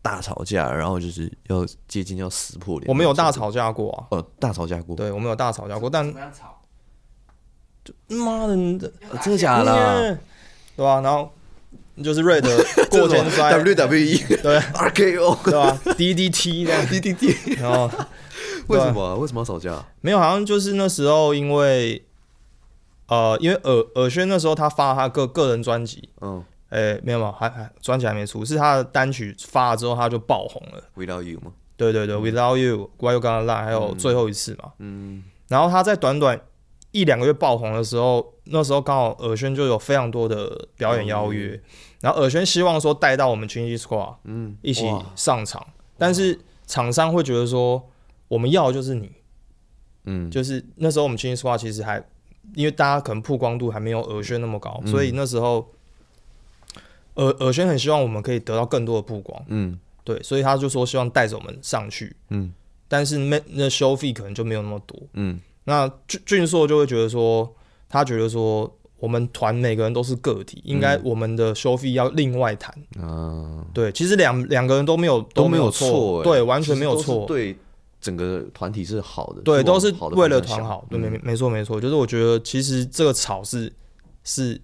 [0.00, 2.88] 大吵架，然后就是要接近要撕破脸。
[2.88, 4.94] 我们有大吵架过啊，呃，大吵架过。
[4.96, 6.54] 对，我们有大吵架过，但怎么样吵？
[8.08, 8.54] 妈的，
[9.22, 10.18] 真的假的？
[10.76, 11.00] 对吧？
[11.00, 11.30] 然后
[12.02, 12.42] 就是 Red
[12.90, 17.58] 过肩摔，WWE 对，RKO 对吧？DDT 这样，DDT。
[17.60, 17.90] 然后
[18.68, 19.16] 为什么？
[19.16, 19.84] 为什么要吵架？
[20.02, 22.04] 没有，好像就是那时候因为
[23.08, 26.44] 呃，因为尔尔轩那时候他发他个个人专辑，嗯。
[26.68, 30.82] 哎、欸，没有嘛，还还专辑还没出，是他的单曲发了之后他就爆红了。
[30.96, 31.52] Without You 吗？
[31.78, 34.72] 对对对、嗯、，Without You，Why You Gonna Lie，还有最后一次嘛。
[34.78, 35.22] 嗯。
[35.48, 36.38] 然后他在短短
[36.90, 41.62] 一两个月爆红的时候，那时候刚好尔轩就有非常多的表演邀约，嗯、
[42.02, 47.88] 然后尔轩希望说带到我们 Chingy Squad，嗯，一起上场，但是厂商会觉得说
[48.26, 49.10] 我们要的就是你，
[50.04, 52.04] 嗯，就是那时候我们 Chingy Squad 其实还
[52.54, 55.66] 因为大家可能曝光度还没有尔轩那么高，嗯、所以那时候。
[57.18, 62.52] 尔尔轩很希望我们可以得到更多的曝光，嗯，对，所以他就说希望带着我们上去，嗯，
[62.86, 67.52] 但是那那收费可能就没有那么多，嗯，那俊俊硕就会觉得说，
[67.88, 72.74] 他觉得说我们团每个人都是个体，应该我们的收费要另外谈。
[72.98, 77.56] 嗯，对，其实两两个人都没有都没有错，对，完全没有错，对，
[78.00, 83.72] 整个团体是好的，对，都是为了团好，对，没没错没错，就是我觉得其实这个草是
[84.24, 84.60] 是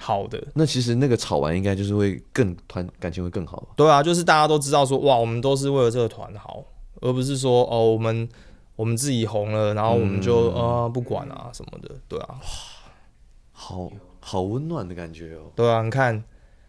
[0.00, 0.42] 好的。
[0.54, 3.68] 那其实那个吵完应该就是会更团感情会更好。
[3.76, 6.64] 对啊，就是大家都知道说哇，我们都是为了这个团好，
[7.00, 8.28] 而不是说哦我们
[8.76, 12.28] 我们自己红了，然后我们就啊不管啊什么的，对啊。
[12.30, 12.38] 哇
[13.52, 15.52] 好好温暖的感觉哦。
[15.54, 16.24] 对啊，你看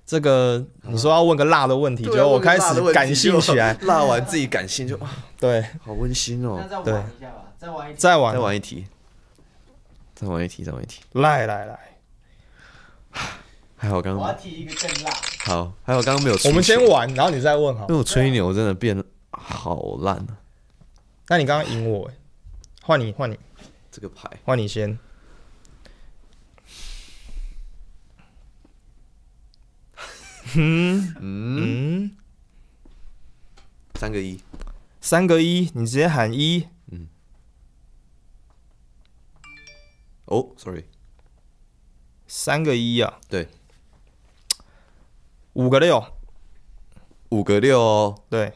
[0.05, 4.99] 这个，你说要问个辣的问题，结果我开始感性起来， 辣完自己感性就
[5.39, 6.61] 对，好温馨哦。
[6.83, 7.01] 对，
[7.57, 8.85] 再玩一，再玩，再玩一题，
[10.13, 11.01] 再玩一题，再玩一题。
[11.13, 11.79] 来来来，
[13.76, 14.21] 还好刚刚。
[14.24, 15.12] 我要提一个更辣。
[15.45, 16.38] 好，还好刚刚没有。
[16.45, 17.82] 我们先玩，然后你再问好。
[17.88, 20.38] 因为我吹牛真的变好烂了。
[21.28, 22.12] 那你刚刚赢我，
[22.82, 23.39] 换你，换你。
[23.89, 24.97] 这个牌，换你先。
[30.54, 32.12] 嗯嗯，
[33.95, 34.41] 三个一，
[35.00, 36.67] 三个一，你直接喊一。
[36.91, 37.08] 嗯。
[40.26, 40.84] 哦，sorry，
[42.33, 43.19] 三个一啊。
[43.27, 43.45] 对。
[45.51, 46.01] 五个六，
[47.27, 48.23] 五个六哦。
[48.29, 48.53] 对。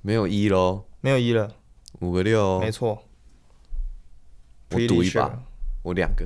[0.00, 0.84] 没有一喽。
[1.00, 1.52] 没有一了。
[1.98, 2.60] 五个六。
[2.60, 3.02] 没错。
[4.70, 5.42] 我赌一把，
[5.82, 6.24] 我两个。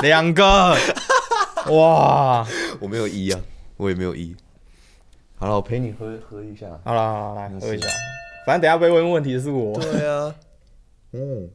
[0.00, 0.74] 两个。
[1.68, 2.46] 哇，
[2.80, 3.40] 我没有一啊，
[3.76, 4.34] 我也没有一。
[5.36, 6.66] 好了，我陪你喝喝一下。
[6.82, 7.86] 好了，好了，来喝一下。
[8.46, 9.78] 反正等下被问问题的是我。
[9.78, 10.34] 对啊。
[11.12, 11.50] 嗯。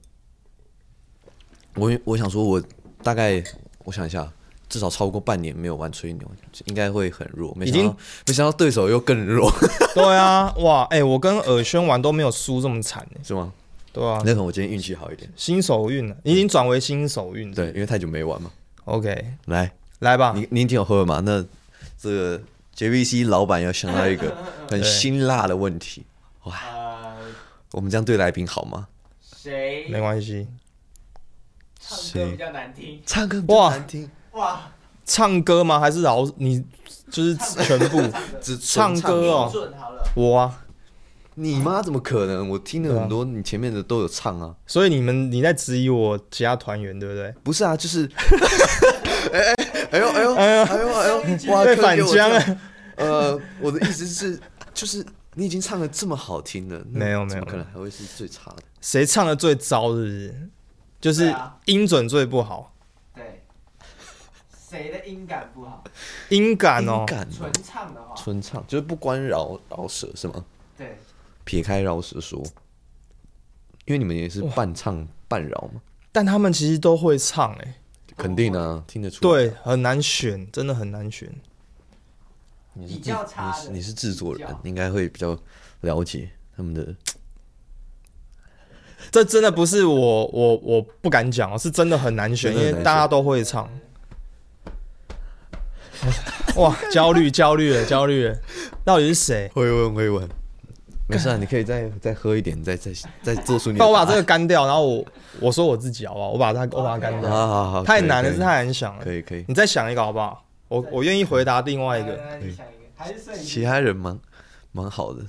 [1.74, 2.62] 我我想说，我
[3.04, 3.44] 大概
[3.86, 4.32] 我想一下，
[4.68, 6.32] 至少超过半年没有玩吹牛，
[6.66, 7.54] 应该会很弱。
[7.56, 9.52] 没想到，没想到对手又更弱。
[9.96, 13.52] 对啊，哇，哎，我跟尔轩玩都没有输这么惨，是吗？
[13.92, 14.22] 对啊。
[14.26, 15.32] 那可能我今天运气好一点。
[15.36, 17.52] 新手运了，已经转为新手运。
[17.54, 18.52] 对，因为太久没玩嘛。
[18.86, 19.72] OK，来。
[20.00, 21.22] 来吧，你你已经有喝了吗？
[21.26, 21.44] 那
[21.98, 22.42] 这个
[22.78, 24.34] JVC 老板要想到一个
[24.70, 26.06] 很辛辣的问题，
[26.44, 26.58] 哇！
[27.72, 28.88] 我们这样对来宾好吗？
[29.36, 29.88] 谁？
[29.90, 30.48] 没关系。
[31.90, 33.02] 唱歌比较难听。
[33.06, 34.12] 唱歌比较难听。
[34.34, 34.62] 哇！
[35.06, 35.80] 唱歌吗？
[35.80, 36.64] 还是老你
[37.10, 38.00] 就是全部
[38.40, 39.52] 只唱歌哦？
[40.16, 40.62] 我啊，
[41.34, 42.48] 你妈怎么可能？
[42.48, 44.54] 我听了很多，你前面的都有唱啊。
[44.68, 47.34] 所以你们你在质疑我其他团员对不对？
[47.44, 48.08] 不是啊，就是。
[49.34, 49.56] 哎哎
[49.92, 51.54] 哎呦哎呦哎呦哎呦哎呦！
[51.54, 52.58] 哇，反将啊！
[52.96, 54.40] 呃，我的意思是，
[54.74, 58.58] 就是你已经唱的这么好听了，没有没有，可能还会是最差的。
[58.80, 59.90] 谁唱的最糟？
[59.96, 60.50] 是不是？
[61.02, 61.34] 就是
[61.66, 62.74] 音准最不好。
[63.14, 63.44] 对。
[64.70, 65.84] 谁的音感不好？
[66.30, 70.46] 音感哦，纯唱的话，纯唱就是不关饶饶舌是吗？
[70.78, 70.98] 对。
[71.44, 72.40] 撇开饶舌说，
[73.86, 75.82] 因为你们也是半唱半饶嘛。
[76.12, 77.76] 但他们其实都会唱哎。
[78.18, 79.22] 肯定啊，听得出。
[79.22, 81.34] 对，很难选，真的很难选。
[82.74, 85.38] 你是你是你是制作人，应该会比较
[85.82, 86.94] 了解他们的。
[89.12, 93.70] 这真的不是我我我不敢讲，是真的很难选，因为大家都会唱。
[96.56, 98.36] 哇，焦虑焦虑了焦虑了，
[98.84, 99.50] 到底是谁？
[99.54, 100.28] 会问会问。
[101.08, 102.92] 没事啊，你可以再再喝一点，再再
[103.24, 103.80] 再做出你。
[103.80, 105.06] 那我把这个干掉，然后我
[105.40, 106.30] 我说我自己好不好？
[106.30, 107.30] 我把它我把它干掉。
[107.30, 109.04] 好好好，太难了，是太难想了。
[109.04, 110.46] 可以可以，你再想一个好不好？
[110.68, 112.20] 我我愿意回答另外一个。
[113.42, 114.20] 其他人蛮
[114.72, 115.24] 蛮好的，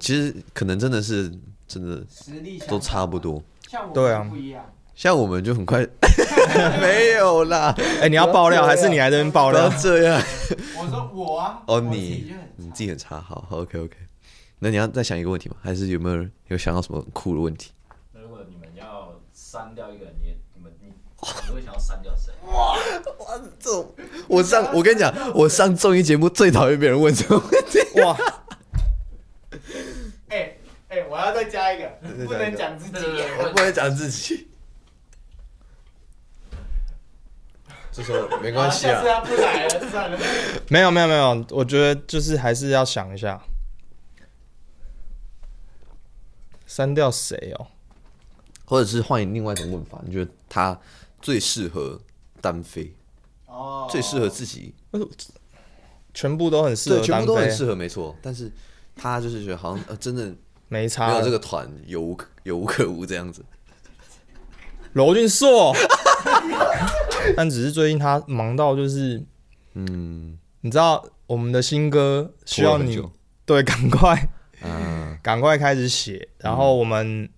[0.00, 1.30] 其实可能真的是
[1.70, 3.40] 真的实力都差不多。
[3.94, 4.28] 对啊，
[4.96, 5.86] 像我们就很快
[6.82, 7.72] 没有啦。
[8.02, 9.70] 哎，你要爆料还是你来这边爆料？
[9.80, 10.20] 这样。
[10.76, 11.62] 我说我啊。
[11.68, 13.96] 哦，你你自己很差，好，OK OK。
[14.58, 15.54] 那你要再想一个问题吗？
[15.62, 17.70] 还是有没有人有想到什么酷的问题？
[18.12, 22.32] 那如果你们要删掉一个人，你你们你你会想要删掉谁？
[22.52, 22.74] 哇
[23.20, 23.94] 哇，这种
[24.26, 27.78] 我上我跟你讲，我上综艺节目最讨厌别人问这种问题。
[28.00, 28.16] 哇！
[30.90, 31.88] 哎哎，我要再加一个，
[32.26, 33.06] 不能讲自己，
[33.38, 34.48] 我不能讲自己。
[37.92, 39.20] 这时候没关系啊。
[39.20, 40.18] 不来了，算了。
[40.68, 43.40] 没有没有没有，我觉得就是还是要想一下。
[46.66, 47.66] 删掉谁哦？
[48.64, 50.00] 或者是换另外一种问法？
[50.04, 50.78] 你觉得他
[51.20, 52.00] 最适合
[52.40, 52.94] 单飞？
[53.46, 54.74] 哦，最适合自己？
[56.14, 58.16] 全部都很适合，对，全部都很适合，没错。
[58.22, 58.50] 但是
[58.96, 60.32] 他就是觉得好像呃，真的
[60.70, 63.44] 没差，没有这个团有无有无可无这样子。
[64.94, 65.74] 罗俊硕，
[67.36, 69.22] 但只是最近他忙到就是，
[69.74, 72.98] 嗯，你知道我们的新歌需要你
[73.44, 74.28] 对，赶快。
[74.62, 77.28] 嗯，赶快开始写，然后我们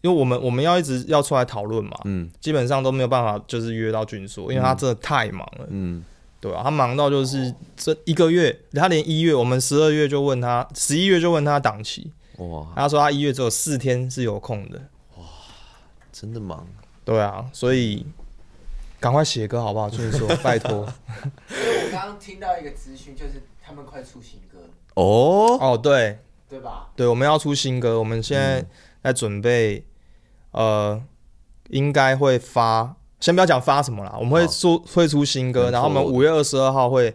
[0.00, 6.02] 因为我们我们要一直要出来讨论嘛，嗯，基本上都没有办法就是约到俊硕，因为他真的太忙了，嗯，
[6.40, 14.78] 对啊，他忙到就是这一个月，他连一月我们十二月就问他，十一月就问他档期，哇，他说他一月只有四天是有空的，
[15.16, 15.24] 哇，
[16.12, 16.66] 真的忙，
[17.04, 18.06] 对啊，所以
[19.00, 19.88] 赶快写歌好不好？
[19.88, 20.86] 就是说，拜托。
[21.50, 24.58] 因为我刚刚听到一个资讯，就是他们快出新歌
[24.94, 26.18] 哦哦，对
[26.48, 26.88] 对吧？
[26.96, 28.64] 对，我们要出新歌，我们现在
[29.02, 29.84] 在准备。
[30.56, 31.02] 呃，
[31.70, 37.12] 应该会发，先不要讲发什么啦，我们会出会出新歌，然后我们五月二十二号会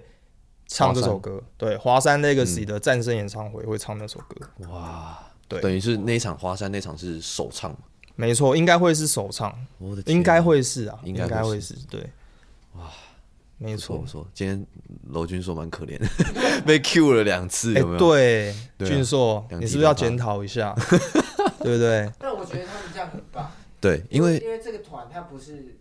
[0.70, 4.68] 唱这首歌，对，华山 Legacy 的战胜演唱会会唱那首歌。
[4.70, 7.76] 哇，对，等于是那一场华山那场是首唱，
[8.16, 9.52] 没错，应该会是首唱，
[10.06, 12.08] 应该会是啊，应该会是，对，
[12.76, 12.88] 哇，
[13.58, 14.64] 没错，错，今天
[15.10, 16.08] 娄军硕蛮可怜的，
[16.66, 17.98] 被 Q 了两次，有没有？
[17.98, 20.76] 对，俊硕，你是不是要检讨一下？
[21.62, 22.10] 对不对？
[22.20, 23.52] 但我觉得他们这样很棒。
[23.82, 25.78] 对，因为因为这个团它不是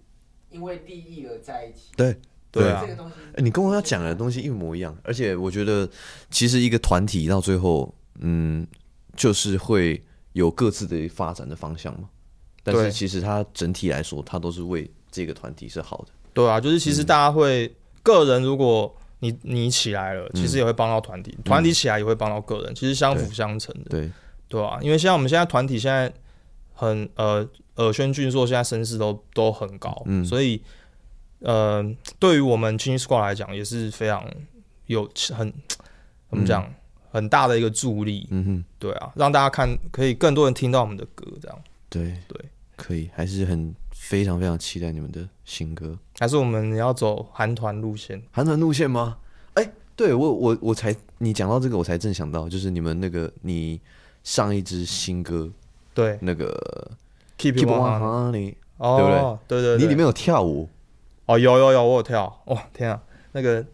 [0.49, 1.91] 因为利益而在一起。
[1.95, 2.17] 对
[2.59, 2.85] 对啊，
[3.37, 4.97] 你跟我要讲的东西一模一样。
[5.03, 5.89] 而且我觉得，
[6.31, 8.67] 其实一个团体到最后，嗯，
[9.17, 12.09] 就是会有各自的发展的方向嘛。
[12.63, 16.09] 但是其实它整体来说，它都是为这个团体是好的。
[16.35, 23.91] 对啊，就是其实大家会个人，如果你你起来了，其实也会帮到团体；团体起来也会帮到个人，其实相辅相成的。
[23.91, 24.11] 对。
[24.51, 26.11] 对啊，因为像我们现在团体现在
[26.73, 30.63] 很呃，尔轩俊硕现在声势都都很高，嗯，所以
[31.41, 31.85] 呃，
[32.19, 34.25] 对于我们 Chinese Squad 来讲也是非常
[34.87, 35.53] 有很
[36.31, 36.75] 怎么讲、嗯、
[37.11, 42.41] 很大的一个助力，嗯哼，对啊，让大家看可以更多人听到我们的歌，这样，对对，
[42.77, 48.23] 可以，还是很非常非常期待你们的新歌，还是我们要走韩团路线？
[48.33, 49.19] 韩团路线吗？
[49.55, 53.81] 哎、欸，对我我我才你讲到这个，我才正想到，就是你们那个你。
[54.25, 55.51] 上一支新歌，
[55.95, 56.91] 对，那个
[57.39, 59.39] Keep It One Honey，对不对？
[59.63, 60.69] 对对，你里面有跳舞，
[61.29, 63.01] 哦，有有有，我有跳，哇，天啊，
[63.33, 63.65] 那个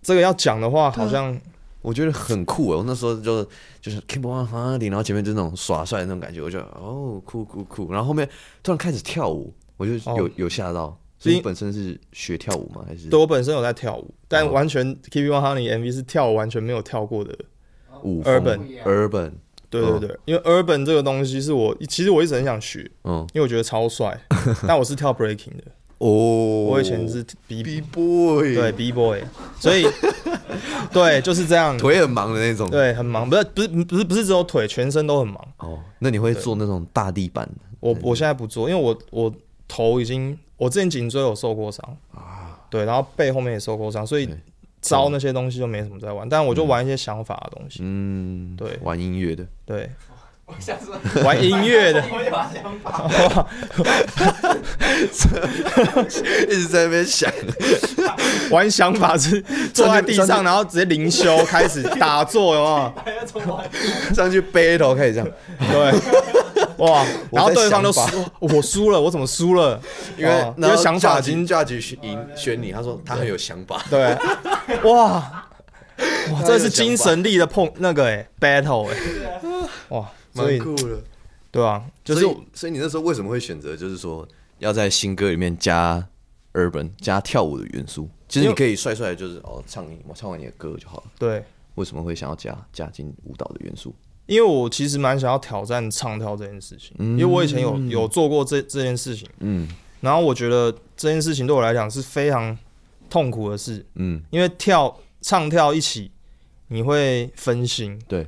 [0.00, 1.38] 这个要讲的话，好像
[1.82, 2.78] 我觉得很酷哦。
[2.78, 3.44] 我那时候就
[3.80, 7.92] 就是 Keep One Honey，然后前面就那种耍帅的那种感觉，我就哦，酷酷酷。
[7.92, 8.28] 然后后面
[8.62, 10.96] 突然开始跳舞，我就有有吓到。
[11.18, 12.84] 所以你本身是学跳舞吗？
[12.86, 13.08] 还是？
[13.08, 17.36] 对，我本身有在跳舞，但完全 Keep One Honey MV 是跳舞完全没有跳过的
[18.02, 18.22] 舞。
[18.22, 19.32] Urban，Urban，
[19.70, 24.20] 对对对，因为 Urban 这个东西是我其实我一直很想学，嗯，因为我觉得超帅，
[24.68, 25.64] 但我是跳 Breaking 的，
[25.98, 29.22] 哦，我以前是 B B Boy，对 B Boy，
[29.58, 29.86] 所以
[30.92, 35.48] 对就是这样，腿很忙的那种，对，很忙，不是不是不是不是只有腿，全身都很忙。
[35.58, 37.48] 哦，那你会做那种大地板？
[37.80, 39.34] 我我现在不做，因为我我
[39.66, 41.96] 头已经，我之前颈椎有受过伤。
[42.14, 44.28] 啊，对，然后背后面也受过伤，所以。
[44.82, 47.80] 招那些东西就没什么在玩，但我就玩一些想法的东西。
[47.82, 49.90] 嗯，对，玩音乐的，对，
[50.46, 52.00] 我想说玩音乐的，
[56.48, 57.28] 一直在那边想，
[58.50, 59.42] 玩想法是
[59.74, 64.14] 坐在地上，然后直接灵修开始打坐，有没有？
[64.14, 65.28] 上去 battle 开始这样，
[65.72, 65.92] 对。
[66.78, 67.04] 哇！
[67.32, 69.80] 然后对方都输，我输了，我怎么输了？
[70.16, 73.82] 因为因为想法已经下去赢选你，他说他很有想法。
[73.90, 74.16] 对，
[74.84, 75.44] 哇
[76.30, 78.96] 哇，这是精神力的碰那个哎，battle 哎，
[79.88, 80.06] 哇，
[80.36, 81.02] 蛮酷的，
[81.50, 82.20] 对啊，就是
[82.52, 84.26] 所以你那时候为什么会选择就是说
[84.58, 86.06] 要在新歌里面加
[86.52, 88.08] urban 加跳舞的元素？
[88.28, 91.04] 其实你可以帅帅的，就是哦唱你我唱完你的歌就好了。
[91.18, 91.44] 对，
[91.76, 93.94] 为什么会想要加加进舞蹈的元素？
[94.26, 99.68] 因为我其实蛮想要挑战唱跳这件事情，因为我以前有有做过这这件事情，嗯，
[100.00, 102.58] 然后我觉得这件事情对我来讲是非常
[103.08, 106.10] 痛苦的事，嗯，因为跳唱跳一起
[106.66, 108.26] 你会分心，对，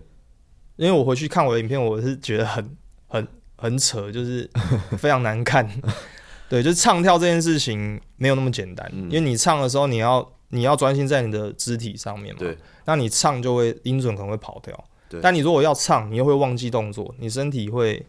[0.78, 2.76] 因为我回去看我的影片，我是觉得很
[3.08, 4.48] 很很扯，就是
[4.96, 5.68] 非常难看，
[6.48, 14.84] 对，就是唱跳这件事情没有那么简单，因为你唱的时候你要你要专心在你的肢体上面嘛，对，那你唱就会音准可能会跑掉。
[15.10, 18.06] 对但你如果要唱，你又会忘记动作，你身体会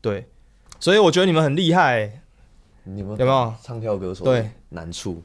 [0.00, 0.26] 对，
[0.80, 2.20] 所以我觉得你们很厉害、欸。
[2.84, 5.22] 你们有没有唱跳歌手对难处？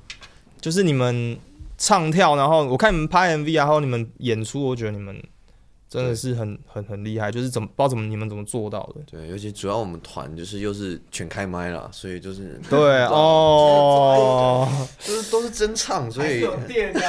[0.60, 1.38] 就是你们
[1.78, 5.16] 唱跳，然后我看你们拍 MV 啊，然后你们演出，我觉得你们。
[5.94, 9.02] 真的是很很很厉害，就是怎么不知道怎么你们怎么做到的？
[9.06, 14.68] 对，尤其主要我们团就是又是全开麦了，所以就是对哦，
[15.00, 17.00] 就是都是真唱，所以有 电啊，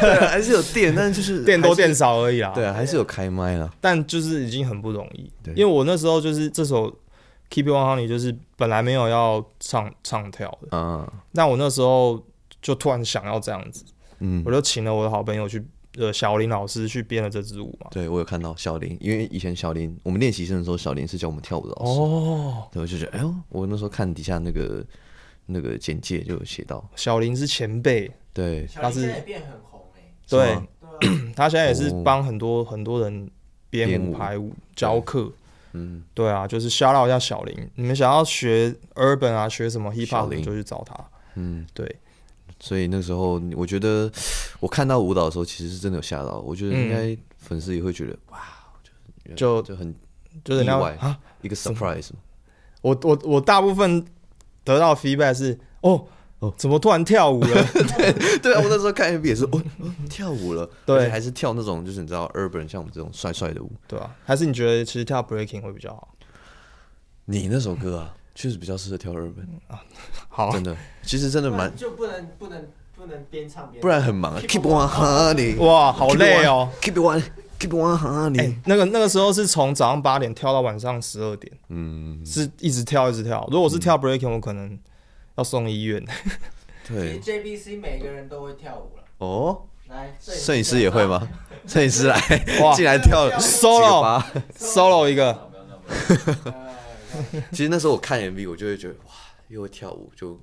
[0.00, 2.50] 对还是有电，但是就是电多电少而已啦。
[2.52, 5.30] 对啊，还是有开麦了，但就是已经很不容易。
[5.44, 6.90] 对，因为我那时候就是这首
[7.50, 12.20] Keep It One Honey，就是本来没有要唱唱跳的，嗯，但我那时候
[12.60, 13.84] 就突然想要这样子，
[14.18, 15.64] 嗯，我就请了我的好朋友去。
[15.96, 17.88] 呃小林老师去编了这支舞嘛。
[17.90, 22.00] 对，我有看到小林，因为以前小林我们练习生的时候，小林是教我们跳舞的老师。
[22.00, 24.84] 哦，对，我就觉得，哎呦，我那时候看底下那个
[25.46, 30.58] 那个简介就有写到，小林是前辈，对，他是也变很红哎，对，
[31.34, 33.30] 他现在也是帮很多很多人
[33.70, 35.32] 编舞、排舞、教课。
[35.78, 40.96] 嗯，对啊，就是 shout out 一下小林，你们想要学 urban 啊，学什么 hip hop 就去找他。
[41.34, 41.96] 嗯，对。
[42.66, 44.10] 所以那时候，我觉得
[44.58, 46.40] 我看到舞蹈的时候，其实是真的有吓到。
[46.40, 48.40] 我觉得应该粉丝也会觉得，哇，
[49.36, 49.94] 就就很
[50.44, 52.08] 就是意外啊，一个 surprise。
[52.82, 54.04] 我我我大部分
[54.64, 56.04] 得到 feedback 是，哦
[56.40, 57.64] 哦，怎么突然跳舞了？
[57.96, 59.62] 对对啊，我那时候看 MV 也是，哦，
[60.10, 66.08] 跳舞了，对，还是跳那种就是你知道 urban 像我们这种帅帅的舞，对啊，还是你觉得其实跳 breaking 会比较好？
[67.26, 68.15] 你那首歌啊？
[68.36, 69.82] 确实比较适合跳 urban 啊，
[70.28, 74.40] 好，真的，其实真的蛮就不能不能不能边唱边，不然很忙啊。
[74.46, 76.68] Keep on honey，哇，好累哦。
[76.82, 78.54] Keep on，Keep on honey。
[78.66, 83.48] 那个那个时候是从早上八点跳到晚上十二点，嗯，是一直跳一直跳。
[83.50, 84.78] 如果是跳 breaking，我可能
[85.36, 86.04] 要送医院。
[86.86, 89.02] 对，JBC 每个人都会跳舞了。
[89.18, 91.26] 哦，来，摄影师也会吗？
[91.66, 92.18] 摄影师来，
[92.62, 94.22] 哇，进来跳 solo
[94.58, 95.50] solo 一个。
[97.52, 99.12] 其实那时候我看 MV，我就会觉得哇，
[99.48, 100.38] 又会跳舞，就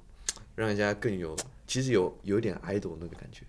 [0.56, 1.36] 让人家更有，
[1.68, 3.44] 其实有有一点 idol 那个感觉。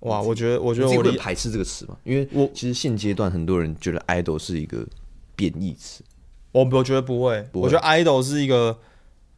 [0.00, 4.86] 哇，我觉得我觉得我会排斥这个词嘛，因为我其实现阶段很多人觉得 idol 是一个
[5.34, 6.02] 贬义词。
[6.52, 8.78] 我我觉得不会，我觉得 idol 是一个，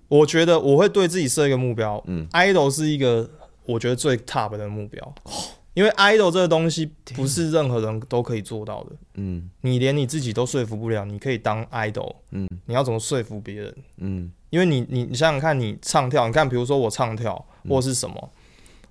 [0.09, 2.03] 我觉得我会对自己设一个目标。
[2.07, 3.29] 嗯，idol 是一个
[3.64, 5.03] 我觉得最 top 的目标。
[5.25, 5.33] 哦
[5.75, 13.77] 因为 idol 这个东西不是任何人都可以做到的，嗯，你连你自己都说服不了，你可以当 idol，嗯，你要怎么说服别人？
[13.99, 18.33] 嗯，因为你你你想想看，你唱跳，你看，比如说我唱跳或是什么，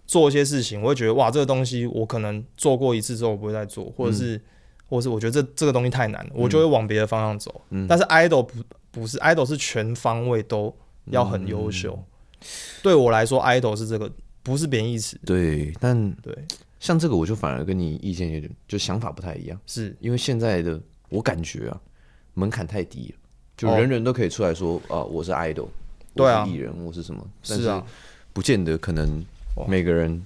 [0.07, 4.41] 做一些事情，我会觉得哇，这个东西我可能做过一次之后我不会再做，或者是，
[4.87, 7.61] 或者是我觉得这这个东西太难了，我就会往别的方向走。
[7.89, 8.53] 但是 idol 不
[8.89, 10.73] 不是 idol 是全方位都
[11.07, 12.01] 要很优秀，
[12.81, 14.09] 对我来说 idol 是这个
[14.41, 16.33] 不是贬义词，对，但对。
[16.79, 19.59] 像这个，我就反而跟你意见有点，就想法不太一样。
[19.65, 21.81] 是因为现在的我感觉啊，
[22.33, 23.15] 门槛太低了，
[23.57, 25.67] 就人人都可以出来说啊，我是 idol，
[26.15, 27.25] 对啊，艺人，我是什么？
[27.43, 27.85] 是啊，
[28.31, 29.23] 不见得可能
[29.67, 30.23] 每个人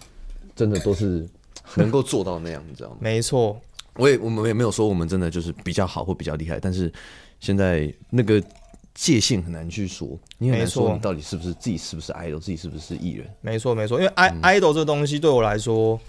[0.55, 1.27] 真的都是
[1.75, 2.97] 能够做到那样，你知道吗？
[3.01, 3.59] 没错，
[3.95, 6.91] 我也我们也没有说我们真的就是比较好或比较厉害，但是
[7.39, 8.39] 现在那个
[8.93, 13.27] 界限很难去说，你很难说你到底是不是自己是不是 idol，自己是不是艺人？
[13.41, 15.99] 没错没错，因为 i idol 这个东西对我来说。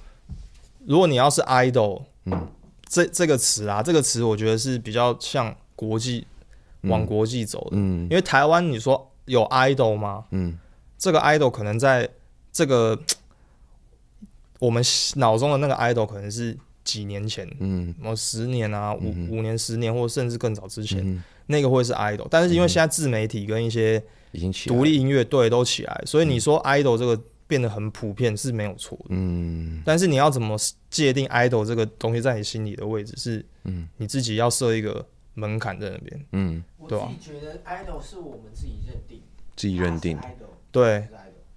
[0.87, 2.47] 如果你要是 idol，嗯，
[2.89, 6.27] 这这个词啊，这个词我觉得是比较像国际
[6.83, 10.25] 往国际走的，嗯，因为台湾你说有 idol 吗？
[10.31, 10.59] 嗯，
[10.99, 12.09] 这个 idol 可能在
[12.53, 12.99] 这个
[14.61, 14.83] 我们
[15.17, 22.27] 脑中的那个 idol 可能是几年前，嗯，什么十年啊，五五年、十年，或甚至更早之前，那个会是 idol。
[22.31, 27.19] 但是因为现在自媒体跟一些已经独立音乐队都起来，所以你说 idol 这个。
[27.55, 30.57] 变得很普遍是没有错的，嗯，但是你要怎么
[30.91, 37.05] 界定 idol 这个东西在你心里的位置是，嗯，你自己要设一个门槛在那边，嗯，对吧？
[37.07, 39.21] 我自己觉得 idol 是我们自己认定，
[39.55, 40.19] 自己认定，
[40.73, 41.07] 对，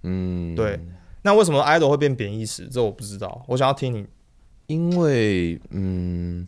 [0.04, 0.78] 嗯，对。
[1.22, 2.68] 那为什么 idol 会变贬义词？
[2.70, 4.06] 这我不知道，我想要听你，
[4.68, 6.46] 因为嗯，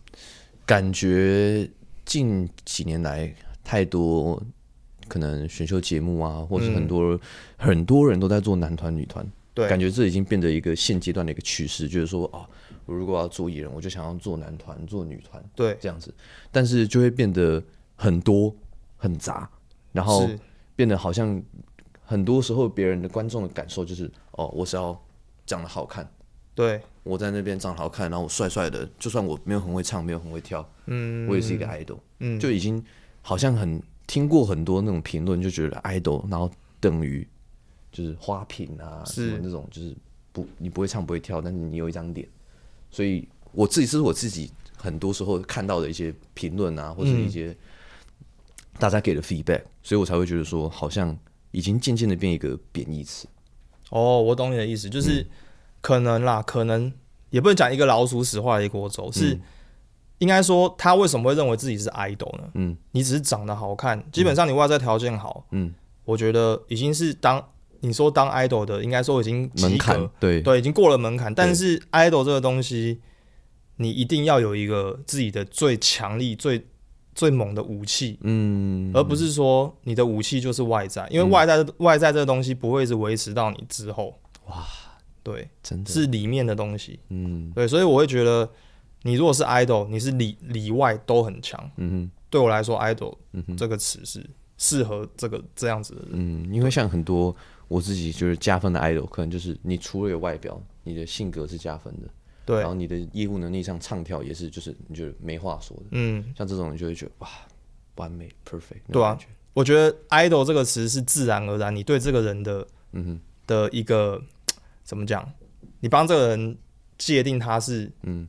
[0.64, 1.68] 感觉
[2.04, 3.34] 近几年来
[3.64, 4.40] 太多。
[5.08, 7.20] 可能选秀节目啊，或者很多、嗯、
[7.56, 12.48] 很多人都在做男团、女团，对，感觉这已经变得一个现阶段的一个趋势，就是说啊，
[12.86, 16.14] 我如果要做艺人，我就想要做男团、做女团，对，这样子，
[16.50, 17.62] 但是就会变得
[17.96, 18.54] 很多
[18.96, 19.48] 很杂，
[19.92, 20.28] 然后
[20.76, 21.42] 变得好像
[22.02, 24.98] 很多时候别人的观众的感受就是，哦，我是要
[25.46, 26.08] 长得好看，
[26.54, 32.82] 对，我在那边长得好看，然后我帅帅的，就算我没有很会唱，没有很会跳，嗯，我也是一个 idol，嗯，就已经
[33.22, 33.82] 好像很。
[34.06, 37.24] 听过很多那种评论，就觉得 idol 然后等于
[37.92, 39.96] 就是花瓶啊，什么那种就是
[40.32, 42.26] 不你不会唱不会跳，但是你有一张脸。
[42.90, 47.56] 所以我自己是我自己很多时候看到的一些评论啊，或者一些
[48.78, 51.16] 大家给的 feedback，所以我才会觉得说，好像
[51.50, 53.28] 已经渐渐的变一个贬义词。
[53.90, 55.26] 哦，我懂你的意思，就是
[55.80, 56.92] 可能啦，可能
[57.30, 59.38] 也不能讲一个老鼠屎坏了一锅粥，是。
[60.18, 62.50] 应该说，他为什么会认为自己是 idol 呢？
[62.52, 65.72] 嗯，你只是长得好看，基本上你外在条件好，嗯，
[66.04, 67.42] 我觉得已经是当
[67.80, 71.34] 你说当 idol 的，应该说已经门槛，对对，已经过了门槛。
[71.34, 73.00] 但是 idol 这个东西，
[73.76, 76.66] 你一定要有一个自己的最强力、最
[77.14, 84.64] 最猛的武器，嗯，而不是说你的武器就是外在，因为外在外在这个东西不会是维持到你之后，哇，
[85.22, 88.48] 对，真的是里面的东西，嗯，对，所以我会觉得。
[89.02, 91.58] 你如果是 idol，你是里里外都很强。
[91.78, 93.16] 嗯哼，对我来说，idol
[93.56, 94.22] 这个词是
[94.58, 96.10] 适合这个这样子的人。
[96.12, 97.34] 嗯，因为像很多
[97.70, 102.08] 我自己就是加分的 idol，可能就是你除了有外表，你的性格是加分的。
[102.44, 105.84] 对，然后你的业务能力上唱跳也是，就是你觉得没话说的。
[105.92, 107.28] 嗯，像这种你就会觉得哇，
[107.94, 108.90] 完美 perfect。
[108.90, 109.16] 对啊，
[109.52, 114.20] 我觉得 idol 这个词是自然而然，你对这个人的嗯哼的一个
[114.82, 115.32] 怎么讲？
[115.78, 116.58] 你帮这个人
[116.98, 118.26] 界定他是嗯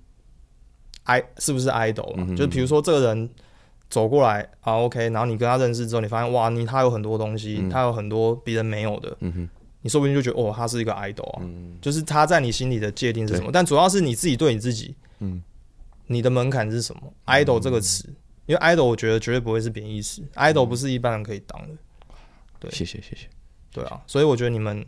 [1.06, 3.28] ，i 是不是 idol？、嗯、就是比如说这个人
[3.92, 9.50] 走过来啊，OK，然后你跟他认识之后，你发现哇，你他有很多东西，嗯、他有很多别人没有的，嗯哼，
[9.82, 13.52] 你说不定就觉得哦，他是一个 idol 啊，嗯、就是他在你心里的界定是什么？
[13.52, 15.44] 但主要是你自己对你自己，嗯，
[16.08, 18.16] 你的门槛是什么？idol 这个词，嗯、
[18.48, 21.76] 因为 idol 我觉得绝对不会是贬义词，idol 不是一般人可以当的。
[22.60, 23.28] 对，谢谢谢谢。
[23.72, 24.84] 对啊，所以我觉得你们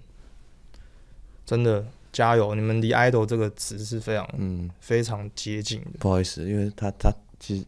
[1.46, 1.86] 真的。
[2.14, 2.54] 加油！
[2.54, 5.94] 你们离 idol 这个词是非常嗯非常接近的。
[5.98, 7.66] 不好意思，因为他他其实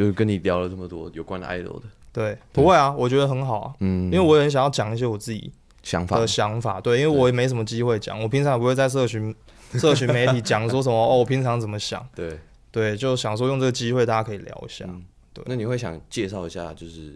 [0.00, 1.82] 就是跟你聊了这么多有关的 idol 的。
[2.10, 3.74] 对，不会啊，我觉得很好啊。
[3.80, 6.80] 嗯，因为我也很想要讲一些我自己想法的想法。
[6.80, 9.34] 对，因为我也没什么机会讲，我平常也不会在社群
[9.78, 12.02] 社群媒体讲说什么哦，我平常怎么想。
[12.14, 12.38] 对
[12.70, 14.86] 对，就想说用这个机会大家可以聊一下。
[15.34, 17.12] 对，那你会想介绍一下就是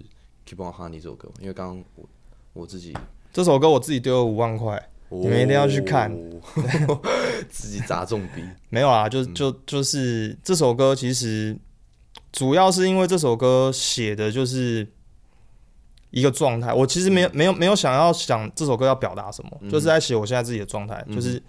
[0.46, 1.36] Keep On Honey 这首歌吗？
[1.40, 2.04] 因为刚刚我
[2.52, 2.94] 我自己
[3.32, 4.90] 这首歌我自己丢了五万块。
[5.10, 6.10] 你们一定要去看，
[6.88, 7.00] 哦、
[7.48, 9.08] 自己砸重笔 没有啊？
[9.08, 11.56] 就就就是这首歌，其实
[12.34, 14.86] 主要是因为这首歌写的就是
[16.10, 16.74] 一个状态。
[16.74, 21.40] 我其实没有没有没有想要想这首歌要表达什么，嗯、就是在写我现在自己的状态，嗯、就是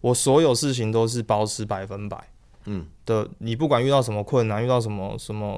[0.00, 2.28] 我所有事情都是保持百分百，
[2.64, 3.28] 嗯的。
[3.38, 5.56] 你不管遇到什么困难，遇到什么什么，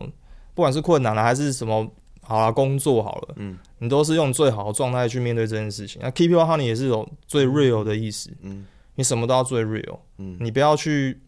[0.54, 1.90] 不管是困难了还是什么。
[2.26, 6.00] 好了，工作好了，嗯，你都是用最好的状态去面对这件事情。
[6.02, 8.64] 那 Keep honey 也是有最 real 的意思，嗯，
[8.94, 11.20] 你什么都要最 real，嗯，你不要去，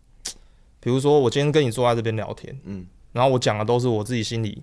[0.80, 2.86] 比如说我今天跟你坐在这边聊天，嗯，
[3.16, 4.62] 然后我讲的都是我自己心里，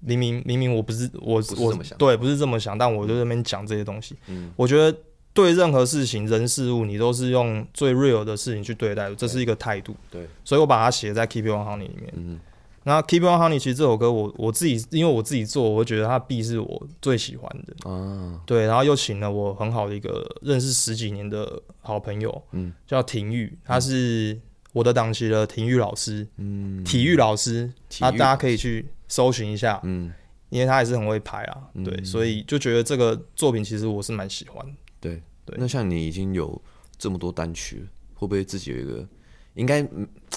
[0.00, 4.98] 明明明明我不是我不是这么想，对，不是这么想，但我就在那边讲这些东西，嗯，我觉得
[5.34, 12.40] 对任何事情、人事物，你都是用最 real 的事情去对待，这是一个态度，对，所以我把它写在 Keep On Honey 里面，嗯。
[12.84, 17.88] 那 Keep On Honey 其实这首歌我我自己因为我自己做，我觉得它 beat 是我最喜欢的。
[17.88, 18.40] 啊。
[18.44, 24.36] 对，然后又请了我很好的一个认识十几年的好朋友，嗯，叫廷玉，他是
[24.72, 27.70] 我的档期的体育老师，嗯，体育老师，
[28.00, 30.12] 那大家可以去搜寻一下，嗯，
[30.48, 34.64] 因为他也是很会拍啊，对，所以就觉得这个作品其实我是蛮喜欢。
[34.98, 36.60] 对对，那像你已经有
[36.96, 39.06] 这么多单曲，会不会自己有一个？
[39.54, 39.82] 应该，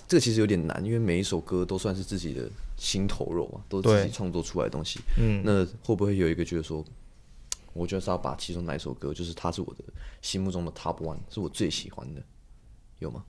[0.10, 5.00] 这个其实有点难，因为每一首歌都算是自己的心头肉嘛，都是自己创作出来的东西。
[5.18, 6.84] 嗯，那会不会有一个觉得说，
[7.72, 9.84] 我觉得是要把其中哪一首歌，就是它是我的
[10.22, 12.22] 心目中的 top one，是我最喜欢的，
[13.00, 13.24] 有吗？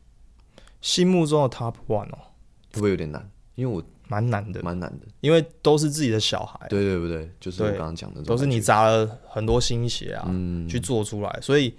[0.87, 2.19] 心目中的 top one 哦，
[2.73, 3.29] 会不会有点难？
[3.57, 6.69] 因为我蛮难的，蛮难的，因为都是自己的小孩。
[6.69, 7.29] 对对不对？
[7.41, 11.75] 就是我刚刚讲的，都是你砸了很多心血啊，嗯，去做出来，所以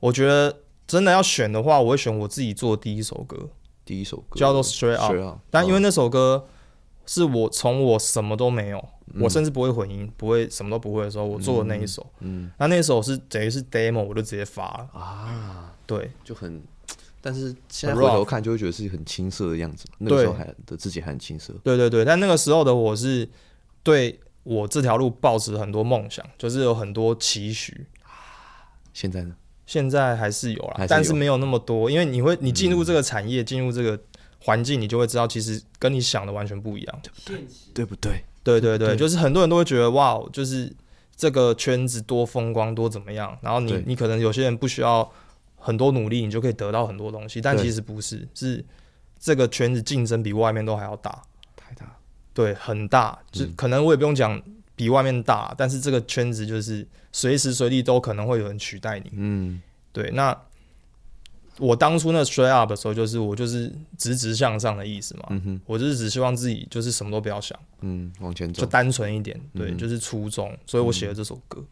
[0.00, 0.60] 我觉得。
[0.86, 3.48] 真的要选的话，我会选我自己做的第一首歌，
[3.86, 5.38] 第一首歌叫做 Straight Up。
[5.48, 6.46] 但因为那首歌
[7.06, 8.86] 是我从我什么都没有，
[9.18, 12.06] 我甚至不会混音，不会什么都不会的时候，我做的那一首。
[12.20, 15.74] 嗯，那那首是等于是 demo，我就直接发了啊。
[15.86, 16.62] 对，就很，
[17.24, 19.86] 但是现在回头看就会觉得是很青涩的样子。
[19.96, 21.54] 那个时候还的自己还很青涩。
[21.64, 23.26] 对对对，但那个时候的我是
[23.82, 27.86] 对我这条路抱持很多梦想，就是有很多期许。
[28.92, 29.34] 现在呢？
[29.64, 33.98] 现在还是有啦，但是没有那么多，因为你会你进入这个产业，进入这个
[34.40, 38.22] 环境，你就会知道，其实跟你想的完全不一样，对不对对不对？
[38.42, 40.70] 对对对，就是很多人都会觉得哇，就是
[41.16, 45.10] 这个圈子多风光多怎么样，然后你你可能有些人不需要
[45.64, 48.64] 很多努力，你就可以得到很多东西，但其实不是，是
[49.18, 51.22] 这个圈子竞争比外面都还要大，
[51.56, 51.96] 太大，
[52.32, 54.42] 对，很大，就可能我也不用讲。
[54.76, 59.08] 比外面大，但是这个圈子就是随时随地都可能会有人取代你。
[59.12, 59.62] 嗯，
[59.92, 60.10] 对。
[60.10, 60.36] 那
[61.58, 65.26] 我当初那 straight up 的时候，就是我就是直直向上的意思嘛。
[65.28, 69.40] 嗯哼，我就是只希望自己就是什么都不要想，嗯，往前走，就单纯一点。
[69.54, 71.60] 对，嗯、就是初衷，所以我写了这首歌。
[71.60, 71.66] 嗯、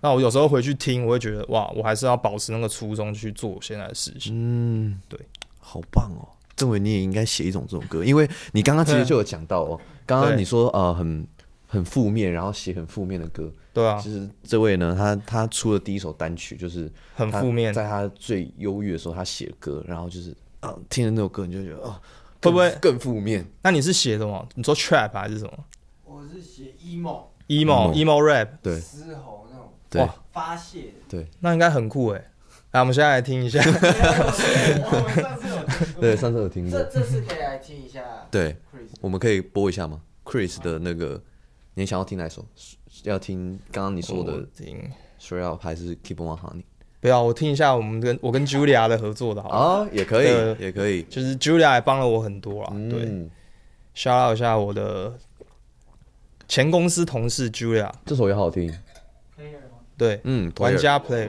[0.00, 4.32] 那我有时候回去听，我会觉得哇，我还是要保持那个初衷去做我现在的事情。
[4.34, 5.18] 嗯，对，
[5.58, 6.28] 好棒哦。
[6.56, 11.26] 政委，你也应该写一种这种歌，因为你刚刚其实就有讲到哦，刚刚你说呃很。
[11.72, 13.48] 很负面，然后写很负面的歌。
[13.72, 17.72] 对啊，其实这位呢，他他出的第一首单曲，就是很负面。
[17.72, 22.00] 在他最忧郁的时候，他写歌，然后就是啊，听着那首歌，你就觉得啊，
[22.42, 23.46] 会不会更负面？
[23.62, 24.44] 那你是写什么？
[24.56, 25.52] 你说 trap 还是什么？
[26.04, 29.49] 我是写 emo，emo，emo rap，对，嘶吼那种，
[29.90, 32.24] 对，发泄，对，那应该很酷哎。
[32.70, 33.60] 来，我们现在来听一下。
[33.66, 36.00] 我们上次有。
[36.00, 36.78] 对，上次有听过。
[36.78, 38.00] 这这次可以来听一下。
[38.30, 38.56] 对，
[39.00, 41.20] 我们可以播一下吗？Chris 的那个，
[41.74, 42.46] 你想要听哪首？
[43.02, 44.88] 要听刚刚你说的听
[45.20, 46.62] Straight Up 还是 Keep On Honey？
[47.00, 50.26] 不要，我听一下我们跟我跟 Julia 的合作的好啊，也可以，
[50.62, 51.02] 也可以。
[51.04, 53.28] 就是 Julia 也帮了我很多啊，对。
[53.96, 55.12] shout out 一下我的
[56.46, 58.72] 前公司同事 Julia，这首也好听。
[60.00, 61.28] 对，嗯，玩家 Player。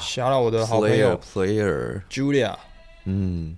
[0.00, 1.18] 想到我的好朋友。
[1.20, 2.56] Player Julia，
[3.04, 3.56] 嗯，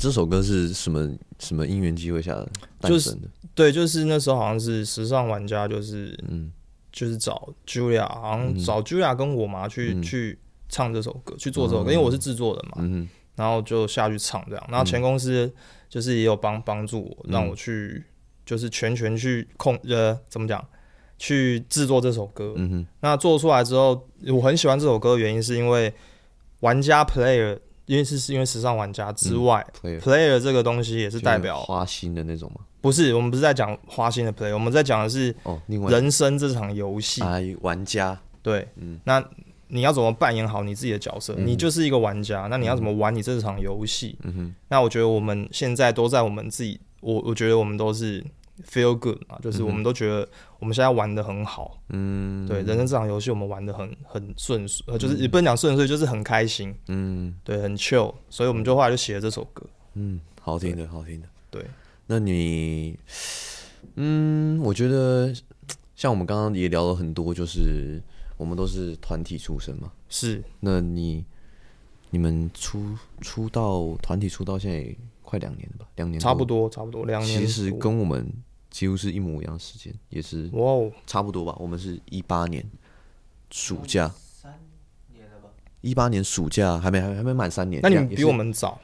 [0.00, 2.48] 这首歌是什么什么因缘机会下的
[2.80, 3.28] 诞生的？
[3.54, 6.50] 对，就是那时候好像是时尚玩家，就是嗯，
[6.90, 10.38] 就是找 Julia，好像找 Julia 跟我妈去去
[10.68, 15.52] 唱这首歌，去做这首歌，因为我是制作人嘛，然后就下去唱这样，然后前公司
[15.88, 18.02] 就是也有帮帮助我，让我去
[18.46, 20.66] 就是全权去控呃，怎么讲？
[21.24, 25.94] 去制作这首歌，嗯哼，那做出来之后，我很喜欢这首歌的原因是因为
[26.58, 27.56] 玩家 player，
[27.86, 30.40] 因为是是因为时尚玩家之外，嗯，player。
[30.40, 32.62] 这个东西也是代表花心的那种吗？
[32.80, 35.32] 不是，我们不是在讲花心的 player，我们在讲的是
[35.88, 37.22] 人生这场游戏。
[37.22, 38.18] 啊，玩家。
[38.42, 39.24] 对，嗯，那
[39.68, 41.36] 你要怎么扮演好你自己的角色？
[41.38, 44.18] 嗯，你就是一个玩家，那你要怎么玩你这场游戏？
[44.24, 48.24] 嗯哼，那我觉得我们现在都在我们自己，我我觉得我们都是。
[48.66, 50.28] Feel good 嘛，就是我们都觉得
[50.58, 61.64] 我们现在玩的很好，嗯，对，人生这场游戏我们玩的很很顺遂，呃，就是也不能讲顺遂，就是很开心，嗯，对，很 chill，所以我们就后来就写了这首歌，嗯，好听的，好听的，对。
[62.06, 62.98] 那你，
[63.94, 65.32] 嗯，我觉得
[65.96, 68.02] 像我们刚刚也聊了很多，就是
[68.36, 70.42] 我们都是团体出身嘛，是。
[70.60, 71.24] 那你
[72.10, 74.94] 你们出出道团体出道现在
[75.32, 75.86] 快两年了吧？
[75.96, 77.40] 两年差不多，差不多两年。
[77.40, 78.30] 其实跟我们。
[78.72, 81.54] 几乎是一模一样的时间，也是哇，差不多吧。
[81.60, 82.64] 我们是一八年
[83.50, 84.58] 暑假，三
[85.12, 85.50] 年了吧？
[85.82, 87.82] 一八年暑假还没还还没满三年。
[87.82, 88.80] 那你们比我们早，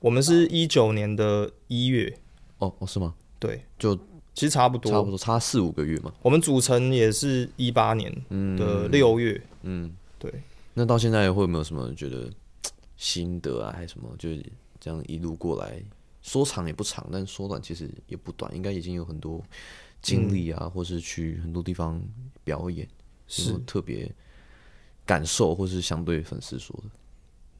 [0.00, 2.10] 我们是一九年的一月。
[2.56, 3.14] 哦哦，是吗？
[3.38, 3.94] 对，就
[4.32, 6.10] 其实差不多，差不多差四五个月嘛。
[6.22, 8.10] 我们组成也是一八年
[8.56, 9.38] 的六月。
[9.60, 10.32] 嗯，对。
[10.72, 12.30] 那到现在会有没有什么觉得
[12.96, 14.08] 心得啊，还是什么？
[14.18, 14.42] 就是
[14.88, 15.82] 这样一路过来。
[16.22, 19.42] 说长也不长，但说短其实也不短，应该已经有很多
[20.02, 22.02] 经历啊，嗯、或是去很多地方
[22.42, 22.86] 表演，
[23.26, 24.10] 是特别
[25.06, 26.90] 感受，或是相对粉丝说的。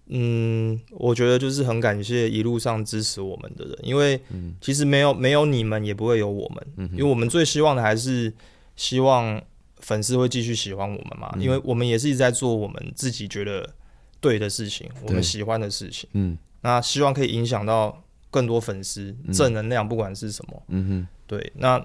[0.06, 4.20] 嗯，我觉得就是很感谢一路上支持我们的人，因为
[4.60, 6.66] 其实没有没有你们，也不会有我们。
[6.76, 8.32] 嗯、因为我们最希望的还是
[8.74, 9.40] 希望
[9.76, 13.74] 粉丝会继续喜欢我们嘛，嗯、因为我们也是一直在做我们自己觉得
[14.20, 16.08] 对的事情，我们喜欢的事情。
[16.12, 18.02] 嗯，那希望可以影响到。
[18.30, 21.50] 更多粉丝正能量，不管是什么，嗯哼，对。
[21.56, 21.82] 那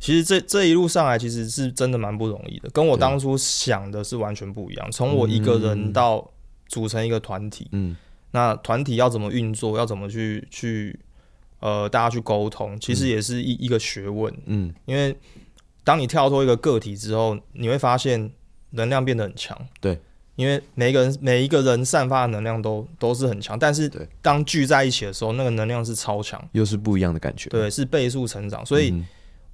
[0.00, 4.90] 其实这这一路上来，其实是真的蛮不容易的，跟我当初想的是完全不一样。
[4.90, 6.28] 从我一个人到
[6.66, 7.96] 组成一个团体，嗯，
[8.32, 10.98] 那团体要怎么运作，要怎么去去
[11.60, 15.16] 呃，大家去沟通，其实也是一一个学问，嗯，因为
[15.84, 18.32] 当你跳脱一个个体之后，你会发现
[18.70, 20.00] 能量变得很强，对。
[20.36, 23.90] 因为每一个人每一个人散发的能量都都是很强，但是
[24.22, 27.48] 当聚在一起的时候，那个能量是超强，又是不一样的感觉。
[27.48, 28.64] 对，是倍速成长。
[28.64, 28.94] 所以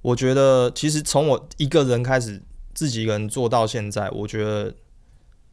[0.01, 2.41] 我觉得，其实从我一个人开始，
[2.73, 4.73] 自己一个人做到现在，我觉得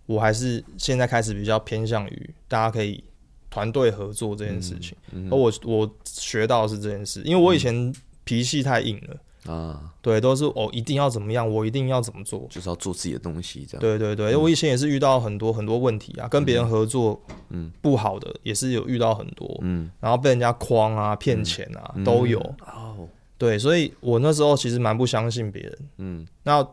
[0.06, 3.02] 我还是现在开始比较偏向于大家可以
[3.48, 4.96] 团队合作这件事情。
[5.30, 9.16] 而我我学到的是这件事，因为我以前脾气太硬了，
[9.46, 13.80] 啊，对，都是我、哦、一定要怎么样，我一定要怎么做，就是要做自己的东西，这样。
[13.80, 17.18] 对对对，因为我以前也是遇到很多很多问题啊，跟别人合作，
[17.48, 22.38] 嗯，不好的也是有遇到很多，嗯，然后被人家诓啊、骗钱啊、嗯、都有。
[22.66, 26.66] 哦，对，所以我那时候其实蛮不相信别人，嗯，那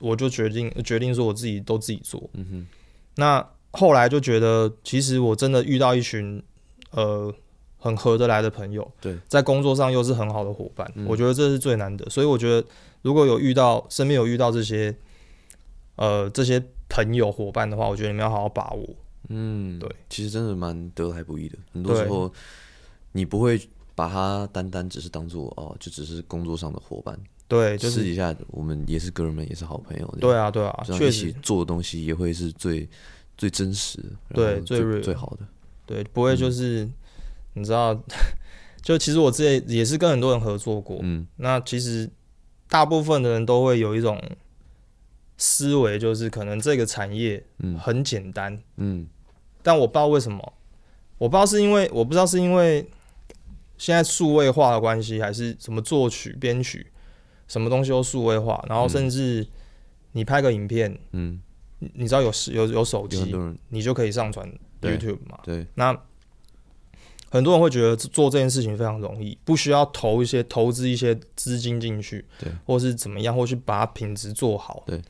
[0.00, 2.66] 我就决定决定说我自己都自己做，嗯哼，
[3.16, 6.42] 那后来就觉得其实我真的遇到一群，
[6.92, 7.34] 呃。
[7.84, 12.08] 很合得来的朋友，对，在工作上又是很好的伙伴，嗯，我觉得这是最难的。
[12.08, 12.66] 所以我觉得，
[13.02, 14.96] 如果有遇到身边有遇到这些，
[15.96, 18.88] 呃，这些朋友伙伴的话，我觉得你们要好好把握。
[19.28, 21.58] 嗯，对，其实真的蛮得来不易的。
[21.74, 22.32] 很多时候，
[23.12, 23.60] 你不会
[23.94, 27.18] 把他单单只是当做哦，就只是工作上的伙伴。
[27.46, 30.14] 对，就是私底下我们也是哥们，也是好朋友。
[30.22, 32.88] 对啊，对啊，确实，做的东西也会是最
[33.36, 35.46] 最真实的，对，最最好的。
[35.84, 36.84] 对，不会就是。
[36.84, 36.94] 嗯
[37.54, 37.94] 你知道，
[38.82, 42.08] 就其实我之前也是跟很多人合作过，嗯，那其实
[42.68, 44.20] 大部分的人都会有一种
[45.38, 47.42] 思维，就是可能这个产业
[47.80, 49.06] 很简单，嗯，嗯，
[49.62, 50.52] 但我不知道为什么，
[51.18, 52.86] 我不知道是因为我不知道是因为
[53.78, 56.86] 现在数位化的关系，还是什么作曲编曲
[57.48, 59.46] 什么东西都数位化，然后甚至
[60.12, 61.40] 你拍个影片，嗯，
[61.78, 63.34] 你知道有有有手机，
[63.68, 64.46] 你就可以上传
[64.82, 65.98] YouTube 嘛，对，对，那。
[67.34, 75.02] 很多人会觉得做这件事情非常容易，不需要投一些投资一些资金进去，对，或是怎么样，或去把品质做好，对。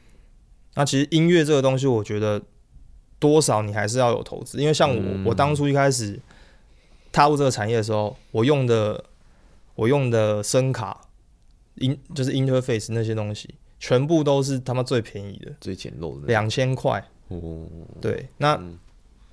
[0.74, 2.40] 那其实音乐这个东西，我觉得
[3.18, 6.18] 多少你还是要有投资，因为像我，嗯、我当初一开始
[7.12, 9.04] 踏入这个产业的时候，我用的
[9.74, 10.98] 我用的声卡
[11.74, 17.06] 音就是 interface 那些东西，全部都是他妈最便宜的，最简陋的，两千块。
[17.28, 17.68] 哦，
[18.00, 18.54] 对，那。
[18.54, 18.78] 嗯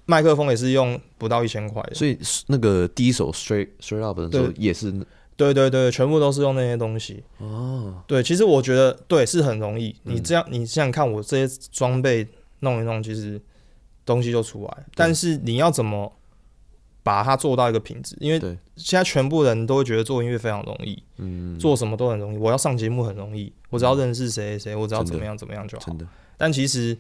[0.06, 4.92] 麦克风也是用不到一千块的，所以那个第一首 straight straight up 的时候也是，
[5.38, 7.24] 对对对，全部都是用那些东西。
[7.38, 9.96] 哦，对，其实我觉得对是很容易。
[10.04, 12.28] 你这样，你想想看，我这些装备
[12.60, 13.40] 弄一弄，其实
[14.06, 14.86] 东西就出来。
[14.96, 16.12] 但是你要怎么
[17.04, 18.18] 把它做到一个品质？
[18.20, 18.40] 因为
[18.76, 22.38] 现在全部人都会觉得做音乐非常容易，嗯，做什么都很容易。
[22.38, 25.86] 我要上节目很容易，我只要认识谁谁，我只要怎么样怎么样就好。
[26.38, 26.98] 但其实。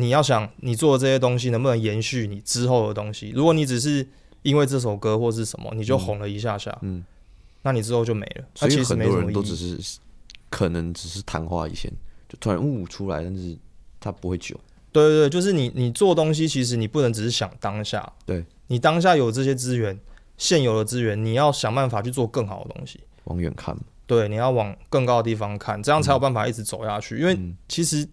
[0.00, 3.30] 你要想你做的这些东西能不能延续你之后的东西？
[3.34, 4.06] 如果你只是
[4.42, 7.04] 因为这首歌或是什么你就红了一下下，嗯，
[7.62, 8.44] 那你之后就没了。
[8.54, 9.98] 所以很多人都只是
[10.48, 11.92] 可能只是昙花一现，
[12.28, 13.56] 就突然悟出来，但是
[14.00, 14.58] 它不会久。
[14.90, 19.98] 对对对，就是你你做东西，其实你不能只是想当下，对，你当下有这些资源，
[20.38, 22.98] 现有的资源，你要想办法去做更好的东西。
[23.24, 23.76] 往远看，
[24.06, 27.18] 对，你要往更高的地方看，这样才有办法一直走下去。
[27.18, 27.38] 因为
[27.68, 28.08] 其实。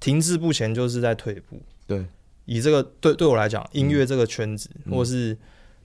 [0.00, 1.60] 停滞不前就是在退步。
[1.86, 2.04] 对，
[2.46, 5.36] 以这个对对我来讲，音乐这个圈子，嗯、或是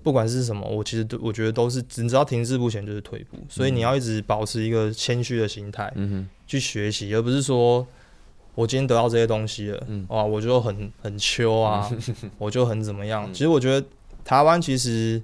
[0.01, 3.37] 不管是什么，我其实都我觉得都是，只要停滞不前就是退步。
[3.49, 7.85] 所以你要一直保持一个谦虚的心态，嗯哼，去学习，而不是说
[8.53, 11.91] 我今天得到这些东西了，嗯，哇，我就很很秋啊，
[12.37, 13.27] 我就很怎么样。
[13.33, 13.85] 其实我觉得
[14.23, 15.21] 台湾其实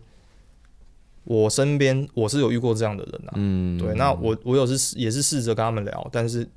[1.23, 6.47] 我身边我是有遇过这样的人啊，嗯，对，那我我有是也是试着跟他们聊，但是。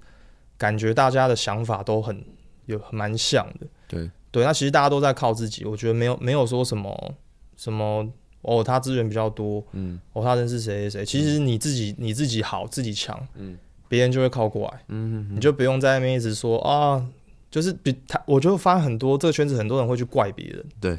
[0.58, 2.24] 感觉大家的想法都很
[2.66, 4.10] 有蛮像的，对。
[4.30, 7.14] 对，那其实大家都在靠自己，我觉得没有没有说什么
[7.56, 8.04] 什么
[8.42, 17.06] 哦，他资源比较多，嗯，哦，他认识谁谁谁，其实你自己你自己好自己强，嗯，别人就会靠过来，嗯哼哼，你就不用在那边一直说啊，
[17.48, 20.98] 就是比他，我就发现很多这个圈子很多人会去怪别人，对，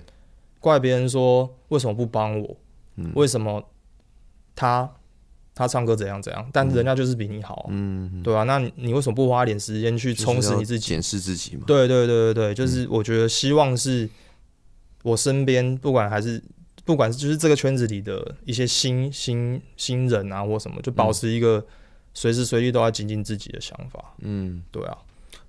[0.61, 2.55] 怪别人说为什么不帮我，
[2.95, 3.61] 嗯，为什么
[4.55, 4.89] 他。
[5.55, 11.63] 他唱歌怎样怎样，但人家就是比你好，嗯，对啊，那你你为什么不花点时间去充实你自己，检视自己嘛？
[11.65, 14.09] 对对对对对，就是我觉得希望是
[15.03, 16.43] 我身边不管还是
[16.83, 21.65] 不管是就是这个圈子里的一些新新新人啊或什么，就保持一个
[22.13, 24.13] 随时随地都要精进自己的想法。
[24.19, 24.97] 嗯，对啊。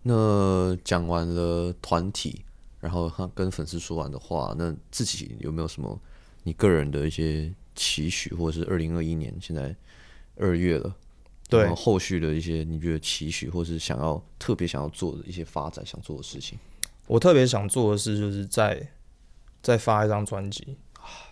[0.05, 2.45] 那讲完了团体，
[2.79, 6.01] 然后他跟粉丝说完的话，那自己有没有什么
[6.45, 9.75] 你个人的一些期许，或者是二零二一年现在？
[10.37, 10.95] 二月了，
[11.49, 16.59] 对，然后后续的一些你觉得期许，或是想要特别想要做的一些发展，想做的事情。
[17.07, 18.87] 我特别想做的事，就是在
[19.63, 20.77] 再发一张专辑，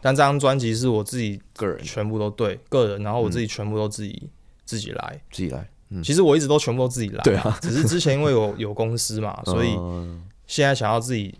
[0.00, 4.30] 但这张专辑是我自己个人全部都对个人，然后我自己全部都自己、嗯、
[4.64, 5.68] 自己来，自己来。
[5.90, 9.76] 嗯，其实我一直都全部都自己来，对啊，只是之前因为有 有公司嘛，所以
[10.46, 11.38] 现在想要自己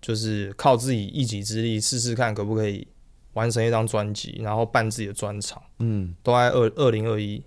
[0.00, 2.86] 就是靠自己一己之力试试看可不可以。
[3.36, 7.42] 完成一张专辑，然后办自己的专场，嗯，都在二二零二一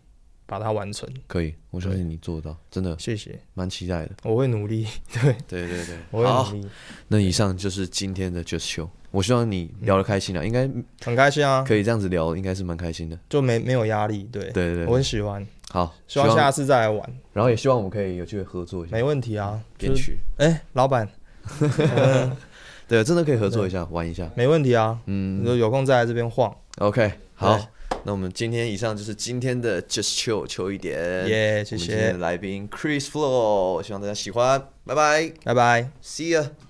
[0.45, 1.09] 把它完成。
[1.25, 2.95] 可以，我相信你做得到，真的。
[2.99, 4.11] 谢谢，蛮期待的。
[4.23, 4.85] 我会努力。
[5.11, 6.69] 对对对对，我会努力。
[7.07, 10.69] 那以上就是今天的 Just Chill，我希望你聊得开心啊，应该
[11.03, 14.29] 很开心啊，可以这样子聊，应该是蛮开心的，就没没有压力。
[14.31, 15.45] 对对对，我很喜欢。
[15.71, 17.19] 好，希望下次再来玩。
[17.33, 18.95] 然后也希望我们可以有机会合作一下。
[18.95, 20.19] 没问题啊，编曲。
[20.37, 21.07] 哎，老板，
[22.89, 24.29] 对，真的可以合作一下，玩一下。
[24.35, 26.53] 没问题啊，嗯，有有空再来这边晃。
[26.79, 27.57] OK，好，
[28.03, 30.97] 那我们今天以上就是今天的 Just Chill 求一点。
[31.27, 32.13] 耶，谢谢。
[32.13, 36.68] 来宾 Chris Flow，希望大家喜欢，拜拜，拜拜，See ya。